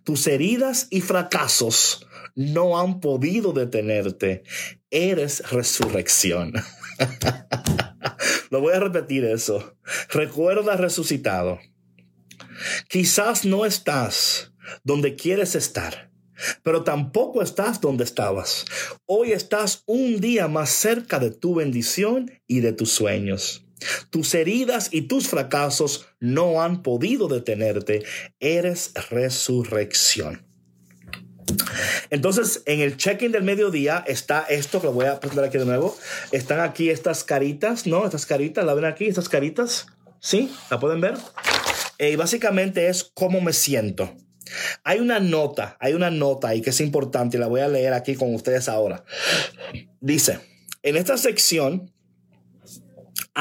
Tus 0.05 0.27
heridas 0.27 0.87
y 0.91 1.01
fracasos 1.01 2.07
no 2.35 2.79
han 2.79 3.01
podido 3.01 3.53
detenerte. 3.53 4.45
Eres 4.91 5.51
resurrección. 5.51 6.53
Lo 8.51 8.61
voy 8.61 8.75
a 8.75 8.81
repetir 8.81 9.25
eso. 9.25 9.77
Recuerda 10.11 10.77
resucitado. 10.77 11.59
Quizás 12.89 13.45
no 13.45 13.65
estás 13.65 14.53
donde 14.85 15.17
quieres 15.17 15.55
estar, 15.55 16.11
pero 16.63 16.85
tampoco 16.85 17.43
estás 17.43 17.81
donde 17.81 18.05
estabas. 18.05 18.65
Hoy 19.07 19.33
estás 19.33 19.83
un 19.87 20.21
día 20.21 20.49
más 20.49 20.71
cerca 20.71 21.19
de 21.19 21.31
tu 21.31 21.55
bendición 21.55 22.31
y 22.47 22.61
de 22.61 22.73
tus 22.73 22.91
sueños. 22.91 23.67
Tus 24.11 24.35
heridas 24.35 24.89
y 24.93 25.03
tus 25.03 25.29
fracasos 25.29 26.07
no 26.21 26.63
han 26.63 26.83
podido 26.83 27.29
detenerte. 27.29 28.05
Eres 28.39 28.93
resurrección. 29.11 30.47
Entonces, 32.11 32.63
en 32.67 32.81
el 32.81 32.97
check-in 32.97 33.33
del 33.33 33.43
mediodía 33.43 34.05
está 34.07 34.43
esto, 34.49 34.81
que 34.81 34.87
lo 34.87 34.93
voy 34.93 35.07
a 35.07 35.21
presentar 35.21 35.45
aquí 35.45 35.59
de 35.59 35.65
nuevo. 35.65 35.97
Están 36.33 36.61
aquí 36.61 36.91
estas 36.91 37.25
caritas, 37.25 37.87
¿no? 37.87 38.05
Estas 38.05 38.27
caritas, 38.27 38.65
¿la 38.65 38.75
ven 38.75 38.85
aquí? 38.85 39.07
Estas 39.07 39.29
caritas. 39.29 39.87
¿Sí? 40.21 40.53
¿La 40.71 40.79
pueden 40.79 41.01
ver? 41.01 41.15
Y 41.99 42.17
básicamente 42.17 42.89
es 42.89 43.11
cómo 43.15 43.41
me 43.41 43.53
siento. 43.53 44.15
Hay 44.85 44.99
una 44.99 45.21
nota, 45.21 45.77
hay 45.81 45.95
una 45.95 46.11
nota 46.11 46.49
ahí 46.49 46.61
que 46.61 46.71
es 46.71 46.81
importante 46.81 47.37
y 47.37 47.41
la 47.41 47.47
voy 47.47 47.61
a 47.61 47.69
leer 47.69 47.93
aquí 47.93 48.17
con 48.17 48.35
ustedes 48.35 48.69
ahora. 48.69 49.05
Dice, 50.01 50.41
en 50.83 50.97
esta 50.97 51.17
sección 51.17 51.93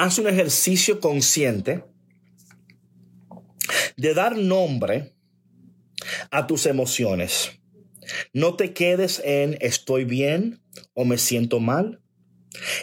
haz 0.03 0.17
un 0.17 0.27
ejercicio 0.27 1.01
consciente 1.01 1.83
de 3.97 4.13
dar 4.13 4.37
nombre 4.37 5.13
a 6.31 6.47
tus 6.47 6.65
emociones. 6.65 7.51
No 8.31 8.55
te 8.55 8.73
quedes 8.73 9.21
en 9.25 9.57
estoy 9.59 10.05
bien 10.05 10.61
o 10.93 11.03
me 11.03 11.17
siento 11.17 11.59
mal. 11.59 12.01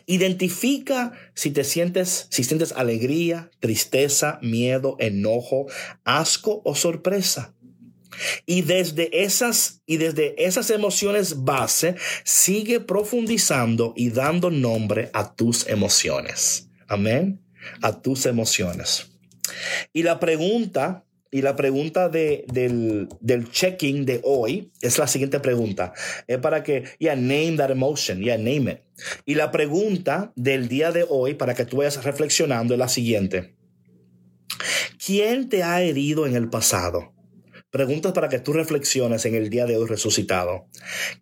Identifica 0.05 1.13
si 1.35 1.51
te 1.51 1.65
sientes, 1.65 2.29
si 2.31 2.45
sientes 2.45 2.73
alegría, 2.73 3.51
tristeza, 3.61 4.39
miedo, 4.43 4.97
enojo, 4.99 5.67
asco 6.05 6.61
o 6.67 6.75
sorpresa. 6.75 7.55
Y 8.45 8.63
desde 8.63 9.25
esas 9.25 9.83
y 9.87 9.97
desde 9.97 10.45
esas 10.45 10.69
emociones 10.71 11.45
base 11.45 11.97
sigue 12.25 12.79
profundizando 12.79 13.95
y 13.97 14.11
dando 14.11 14.51
nombre 14.51 15.09
a 15.15 15.35
tus 15.35 15.67
emociones. 15.67 16.67
Amén. 16.89 17.41
A 17.83 18.01
tus 18.01 18.27
emociones. 18.27 19.11
Y 19.93 20.03
la 20.03 20.21
pregunta, 20.21 21.05
y 21.31 21.43
la 21.43 21.57
pregunta 21.57 22.09
de, 22.09 22.45
del, 22.53 23.09
del 23.21 23.51
checking 23.51 24.05
de 24.05 24.21
hoy 24.25 24.73
es 24.81 24.99
la 24.99 25.07
siguiente 25.07 25.41
pregunta. 25.41 25.93
Es 26.27 26.39
para 26.39 26.63
que, 26.63 26.85
yeah, 26.99 27.17
name 27.17 27.57
that 27.57 27.71
emotion, 27.71 28.21
yeah, 28.21 28.37
name 28.37 28.71
it. 28.73 28.79
Y 29.25 29.35
la 29.35 29.51
pregunta 29.51 30.33
del 30.37 30.69
día 30.69 30.93
de 30.93 31.05
hoy, 31.09 31.35
para 31.35 31.55
que 31.55 31.65
tú 31.65 31.79
vayas 31.79 32.03
reflexionando, 32.05 32.75
es 32.75 32.79
la 32.79 32.89
siguiente. 32.89 33.57
¿Quién 35.05 35.49
te 35.49 35.63
ha 35.63 35.83
herido 35.83 36.27
en 36.27 36.35
el 36.35 36.49
pasado? 36.49 37.13
Preguntas 37.71 38.13
para 38.13 38.29
que 38.29 38.39
tú 38.39 38.53
reflexiones 38.53 39.25
en 39.27 39.35
el 39.35 39.51
día 39.51 39.67
de 39.67 39.77
hoy 39.77 39.87
resucitado. 39.87 40.67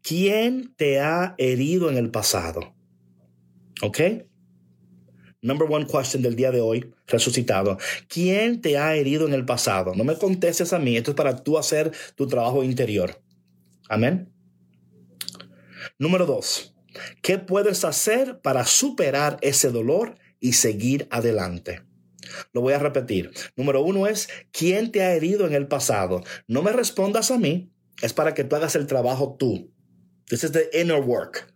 ¿Quién 0.02 0.74
te 0.76 1.00
ha 1.00 1.34
herido 1.38 1.90
en 1.90 1.96
el 1.96 2.10
pasado? 2.10 2.74
¿Ok? 3.82 4.00
Number 5.44 5.70
one 5.70 5.86
question 5.86 6.22
del 6.22 6.36
día 6.36 6.50
de 6.50 6.62
hoy, 6.62 6.90
resucitado. 7.06 7.76
¿Quién 8.08 8.62
te 8.62 8.78
ha 8.78 8.96
herido 8.96 9.26
en 9.26 9.34
el 9.34 9.44
pasado? 9.44 9.92
No 9.94 10.02
me 10.02 10.16
contestes 10.16 10.72
a 10.72 10.78
mí, 10.78 10.96
esto 10.96 11.10
es 11.10 11.16
para 11.16 11.36
tú 11.36 11.58
hacer 11.58 11.92
tu 12.14 12.26
trabajo 12.26 12.64
interior. 12.64 13.20
Amén. 13.90 14.32
Número 15.98 16.24
dos, 16.24 16.74
¿qué 17.20 17.36
puedes 17.36 17.84
hacer 17.84 18.40
para 18.40 18.64
superar 18.64 19.36
ese 19.42 19.68
dolor 19.68 20.14
y 20.40 20.54
seguir 20.54 21.06
adelante? 21.10 21.82
Lo 22.54 22.62
voy 22.62 22.72
a 22.72 22.78
repetir. 22.78 23.30
Número 23.54 23.82
uno 23.82 24.06
es, 24.06 24.30
¿quién 24.50 24.92
te 24.92 25.02
ha 25.02 25.12
herido 25.12 25.46
en 25.46 25.52
el 25.52 25.68
pasado? 25.68 26.22
No 26.48 26.62
me 26.62 26.72
respondas 26.72 27.30
a 27.30 27.38
mí, 27.38 27.70
es 28.00 28.14
para 28.14 28.32
que 28.32 28.44
tú 28.44 28.56
hagas 28.56 28.76
el 28.76 28.86
trabajo 28.86 29.36
tú. 29.38 29.70
This 30.26 30.42
is 30.42 30.52
the 30.52 30.70
inner 30.72 31.02
work. 31.02 31.53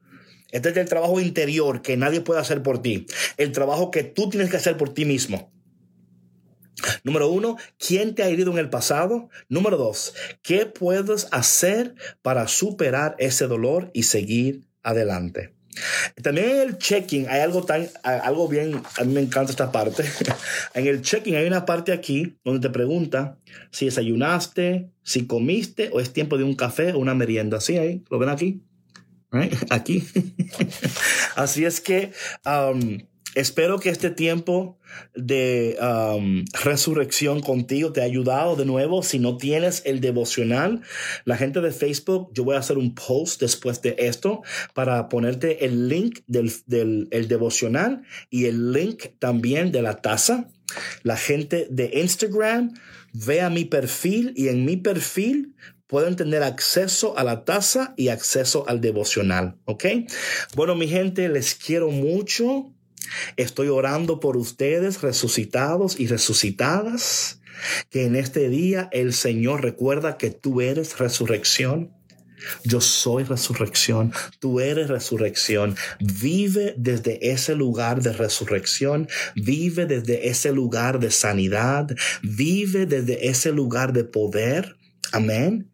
Este 0.50 0.70
es 0.70 0.76
el 0.76 0.88
trabajo 0.88 1.20
interior 1.20 1.82
que 1.82 1.96
nadie 1.96 2.20
puede 2.20 2.40
hacer 2.40 2.62
por 2.62 2.80
ti. 2.80 3.06
El 3.36 3.52
trabajo 3.52 3.90
que 3.90 4.02
tú 4.02 4.30
tienes 4.30 4.50
que 4.50 4.56
hacer 4.56 4.76
por 4.76 4.94
ti 4.94 5.04
mismo. 5.04 5.52
Número 7.02 7.28
uno, 7.28 7.56
¿quién 7.78 8.14
te 8.14 8.22
ha 8.22 8.28
herido 8.28 8.52
en 8.52 8.58
el 8.58 8.70
pasado? 8.70 9.28
Número 9.48 9.76
dos, 9.76 10.14
¿qué 10.42 10.66
puedes 10.66 11.26
hacer 11.32 11.94
para 12.22 12.46
superar 12.46 13.16
ese 13.18 13.46
dolor 13.46 13.90
y 13.94 14.04
seguir 14.04 14.64
adelante? 14.82 15.54
También 16.22 16.50
en 16.50 16.60
el 16.60 16.78
checking 16.78 17.28
hay 17.28 17.40
algo 17.40 17.62
tan, 17.64 17.88
algo 18.02 18.48
bien, 18.48 18.82
a 18.96 19.04
mí 19.04 19.12
me 19.12 19.20
encanta 19.20 19.50
esta 19.50 19.70
parte. 19.70 20.04
en 20.74 20.86
el 20.86 21.02
checking 21.02 21.36
hay 21.36 21.46
una 21.46 21.66
parte 21.66 21.92
aquí 21.92 22.36
donde 22.44 22.68
te 22.68 22.72
pregunta 22.72 23.38
si 23.70 23.86
desayunaste, 23.86 24.90
si 25.02 25.26
comiste 25.26 25.90
o 25.92 26.00
es 26.00 26.12
tiempo 26.12 26.36
de 26.38 26.44
un 26.44 26.54
café 26.54 26.92
o 26.92 26.98
una 26.98 27.14
merienda. 27.14 27.60
¿Sí 27.60 27.76
ahí? 27.76 28.04
¿Lo 28.10 28.18
ven 28.18 28.28
aquí? 28.28 28.62
Aquí. 29.70 30.04
Así 31.36 31.64
es 31.64 31.80
que 31.80 32.12
um, 32.46 32.98
espero 33.34 33.78
que 33.78 33.90
este 33.90 34.10
tiempo 34.10 34.78
de 35.14 35.76
um, 35.80 36.44
resurrección 36.64 37.40
contigo 37.40 37.92
te 37.92 38.00
ha 38.00 38.04
ayudado 38.04 38.56
de 38.56 38.64
nuevo. 38.64 39.02
Si 39.02 39.18
no 39.18 39.36
tienes 39.36 39.82
el 39.84 40.00
devocional, 40.00 40.82
la 41.24 41.36
gente 41.36 41.60
de 41.60 41.72
Facebook, 41.72 42.30
yo 42.34 42.44
voy 42.44 42.56
a 42.56 42.60
hacer 42.60 42.78
un 42.78 42.94
post 42.94 43.40
después 43.40 43.82
de 43.82 43.96
esto 43.98 44.42
para 44.74 45.08
ponerte 45.08 45.64
el 45.64 45.88
link 45.88 46.20
del, 46.26 46.52
del 46.66 47.08
el 47.10 47.28
devocional 47.28 48.02
y 48.30 48.46
el 48.46 48.72
link 48.72 49.08
también 49.18 49.72
de 49.72 49.82
la 49.82 50.00
taza. 50.00 50.48
La 51.02 51.16
gente 51.16 51.66
de 51.70 51.90
Instagram, 51.94 52.74
vea 53.12 53.50
mi 53.50 53.64
perfil 53.64 54.32
y 54.36 54.48
en 54.48 54.64
mi 54.64 54.76
perfil 54.76 55.54
pueden 55.88 56.14
tener 56.16 56.44
acceso 56.44 57.18
a 57.18 57.24
la 57.24 57.44
taza 57.44 57.94
y 57.96 58.08
acceso 58.08 58.64
al 58.68 58.80
devocional, 58.80 59.56
¿ok? 59.64 59.84
Bueno, 60.54 60.76
mi 60.76 60.86
gente, 60.86 61.28
les 61.28 61.54
quiero 61.54 61.90
mucho. 61.90 62.72
Estoy 63.36 63.68
orando 63.68 64.20
por 64.20 64.36
ustedes, 64.36 65.00
resucitados 65.00 65.98
y 65.98 66.06
resucitadas. 66.06 67.40
Que 67.90 68.04
en 68.04 68.14
este 68.14 68.48
día 68.48 68.88
el 68.92 69.12
Señor 69.12 69.64
recuerda 69.64 70.16
que 70.16 70.30
tú 70.30 70.60
eres 70.60 70.98
resurrección. 70.98 71.92
Yo 72.62 72.80
soy 72.80 73.24
resurrección, 73.24 74.12
tú 74.38 74.60
eres 74.60 74.88
resurrección. 74.88 75.74
Vive 75.98 76.74
desde 76.76 77.32
ese 77.32 77.56
lugar 77.56 78.00
de 78.00 78.12
resurrección, 78.12 79.08
vive 79.34 79.86
desde 79.86 80.28
ese 80.28 80.52
lugar 80.52 81.00
de 81.00 81.10
sanidad, 81.10 81.88
vive 82.22 82.86
desde 82.86 83.28
ese 83.28 83.50
lugar 83.50 83.92
de 83.92 84.04
poder. 84.04 84.76
Amén. 85.10 85.72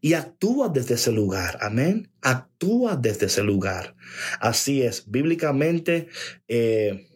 Y 0.00 0.14
actúa 0.14 0.68
desde 0.68 0.94
ese 0.94 1.12
lugar. 1.12 1.58
Amén. 1.60 2.10
Actúa 2.22 2.96
desde 2.96 3.26
ese 3.26 3.42
lugar. 3.42 3.94
Así 4.40 4.82
es. 4.82 5.10
Bíblicamente, 5.10 6.08
eh, 6.48 7.06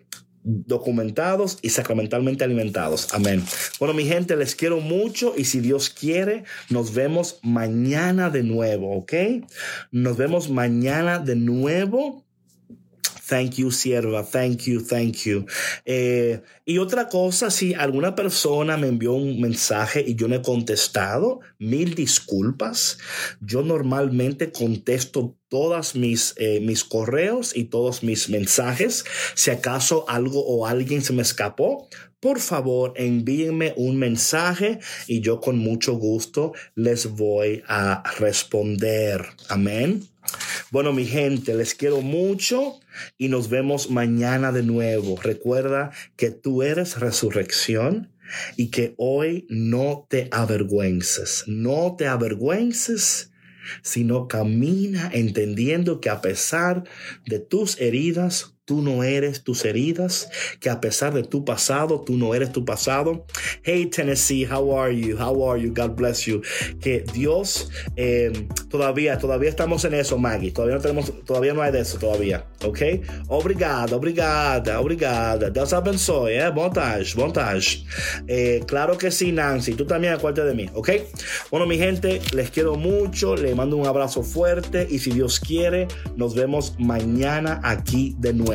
documentados 0.43 1.59
y 1.63 1.71
sacramentalmente 1.71 2.45
alimentados. 2.45 3.13
Amén. 3.13 3.45
Bueno, 3.79 3.95
mi 3.95 4.05
gente, 4.05 4.37
les 4.37 4.55
quiero 4.55 4.81
mucho 4.81 5.35
y 5.37 5.45
si 5.45 5.61
Dios 5.61 5.91
quiere, 5.91 6.45
nos 6.71 6.95
vemos 6.95 7.39
mañana 7.43 8.31
de 8.31 8.43
nuevo, 8.43 8.97
¿ok? 8.97 9.13
Nos 9.91 10.17
vemos 10.17 10.49
mañana 10.49 11.19
de 11.19 11.37
nuevo. 11.37 12.25
Thank 13.31 13.59
you, 13.59 13.71
sierva. 13.71 14.25
Thank 14.25 14.67
you, 14.67 14.81
thank 14.81 15.25
you. 15.25 15.47
Eh, 15.85 16.43
y 16.65 16.79
otra 16.79 17.09
cosa, 17.09 17.49
si 17.49 17.75
alguna 17.75 18.17
persona 18.17 18.77
me 18.77 18.89
envió 18.89 19.13
un 19.13 19.41
mensaje 19.41 20.05
y 20.05 20.17
yo 20.17 20.27
no 20.27 20.35
he 20.35 20.43
contestado, 20.43 21.39
mil 21.61 21.95
disculpas. 21.95 22.99
Yo 23.41 23.63
normalmente 23.63 24.51
contesto 24.51 25.37
todas 25.49 25.95
mis, 25.95 26.35
eh, 26.39 26.59
mis 26.61 26.83
correos 26.83 27.57
y 27.57 27.67
todos 27.67 28.03
mis 28.03 28.29
mensajes. 28.29 29.05
Si 29.37 29.53
acaso 29.53 30.07
algo 30.09 30.45
o 30.45 30.67
alguien 30.67 31.01
se 31.01 31.13
me 31.13 31.23
escapó, 31.23 31.89
por 32.19 32.41
favor 32.41 32.95
envíenme 32.97 33.75
un 33.77 33.97
mensaje 33.97 34.81
y 35.07 35.21
yo 35.21 35.41
con 35.41 35.57
mucho 35.57 35.93
gusto 35.95 36.53
les 36.75 37.07
voy 37.13 37.63
a 37.69 38.03
responder. 38.19 39.25
Amén. 39.49 40.09
Bueno, 40.73 40.93
mi 40.93 41.07
gente, 41.07 41.55
les 41.55 41.77
quiero 41.77 42.01
mucho 42.01 42.80
y 43.19 43.29
nos 43.29 43.49
vemos 43.49 43.91
mañana 43.91 44.53
de 44.53 44.63
nuevo. 44.63 45.17
Recuerda 45.21 45.91
que 46.17 46.31
tú 46.31 46.63
eres 46.63 46.99
resurrección 46.99 48.13
y 48.57 48.71
que 48.71 48.95
hoy 48.97 49.47
no 49.49 50.07
te 50.09 50.29
avergüences. 50.31 51.45
No 51.47 51.97
te 51.97 52.07
avergüences, 52.07 53.33
sino 53.83 54.29
camina 54.29 55.11
entendiendo 55.13 56.01
que 56.01 56.11
a 56.11 56.21
pesar 56.21 56.85
de 57.27 57.39
tus 57.39 57.81
heridas, 57.81 58.57
tú 58.71 58.83
no 58.83 59.03
eres 59.03 59.43
tus 59.43 59.65
heridas, 59.65 60.31
que 60.61 60.71
a 60.71 60.81
pesar 60.81 61.13
de 61.13 61.25
tu 61.25 61.45
pasado, 61.45 62.03
tú 62.07 62.17
no 62.17 62.37
eres 62.37 62.53
tu 62.53 62.65
pasado. 62.65 63.27
Hey 63.65 63.87
Tennessee, 63.87 64.47
how 64.49 64.79
are 64.79 64.97
you? 64.97 65.19
How 65.19 65.51
are 65.51 65.61
you? 65.61 65.75
God 65.75 65.97
bless 65.97 66.25
you. 66.27 66.41
Que 66.81 67.05
Dios 67.13 67.69
eh, 67.97 68.31
todavía, 68.69 69.19
todavía 69.19 69.49
estamos 69.49 69.85
en 69.85 69.95
eso, 69.95 70.19
Maggie. 70.19 70.53
Todavía 70.53 70.77
no 70.77 70.83
tenemos, 70.83 71.13
todavía 71.25 71.53
no 71.53 71.63
hay 71.63 71.73
de 71.73 71.81
eso 71.81 71.99
todavía. 71.99 72.47
¿Ok? 72.65 72.81
Obrigado, 73.27 73.97
obrigada, 73.97 74.79
obrigada. 74.79 75.51
Deus 75.51 75.73
abençoe, 75.73 76.39
eh? 76.39 76.53
Montage, 76.53 77.17
montage. 77.17 77.85
Eh, 78.29 78.63
claro 78.69 78.97
que 78.97 79.11
sí, 79.11 79.33
Nancy. 79.33 79.75
Tú 79.75 79.85
también 79.85 80.13
acuérdate 80.13 80.47
de 80.47 80.55
mí, 80.55 80.71
¿ok? 80.75 80.91
Bueno, 81.51 81.67
mi 81.67 81.77
gente, 81.77 82.21
les 82.33 82.51
quiero 82.51 82.77
mucho. 82.77 83.35
Les 83.35 83.57
mando 83.57 83.77
un 83.77 83.89
abrazo 83.89 84.23
fuerte 84.23 84.87
y 84.89 85.01
si 85.01 85.11
Dios 85.11 85.41
quiere, 85.41 85.89
nos 86.15 86.37
vemos 86.37 86.77
mañana 86.79 87.61
aquí 87.65 88.15
de 88.17 88.33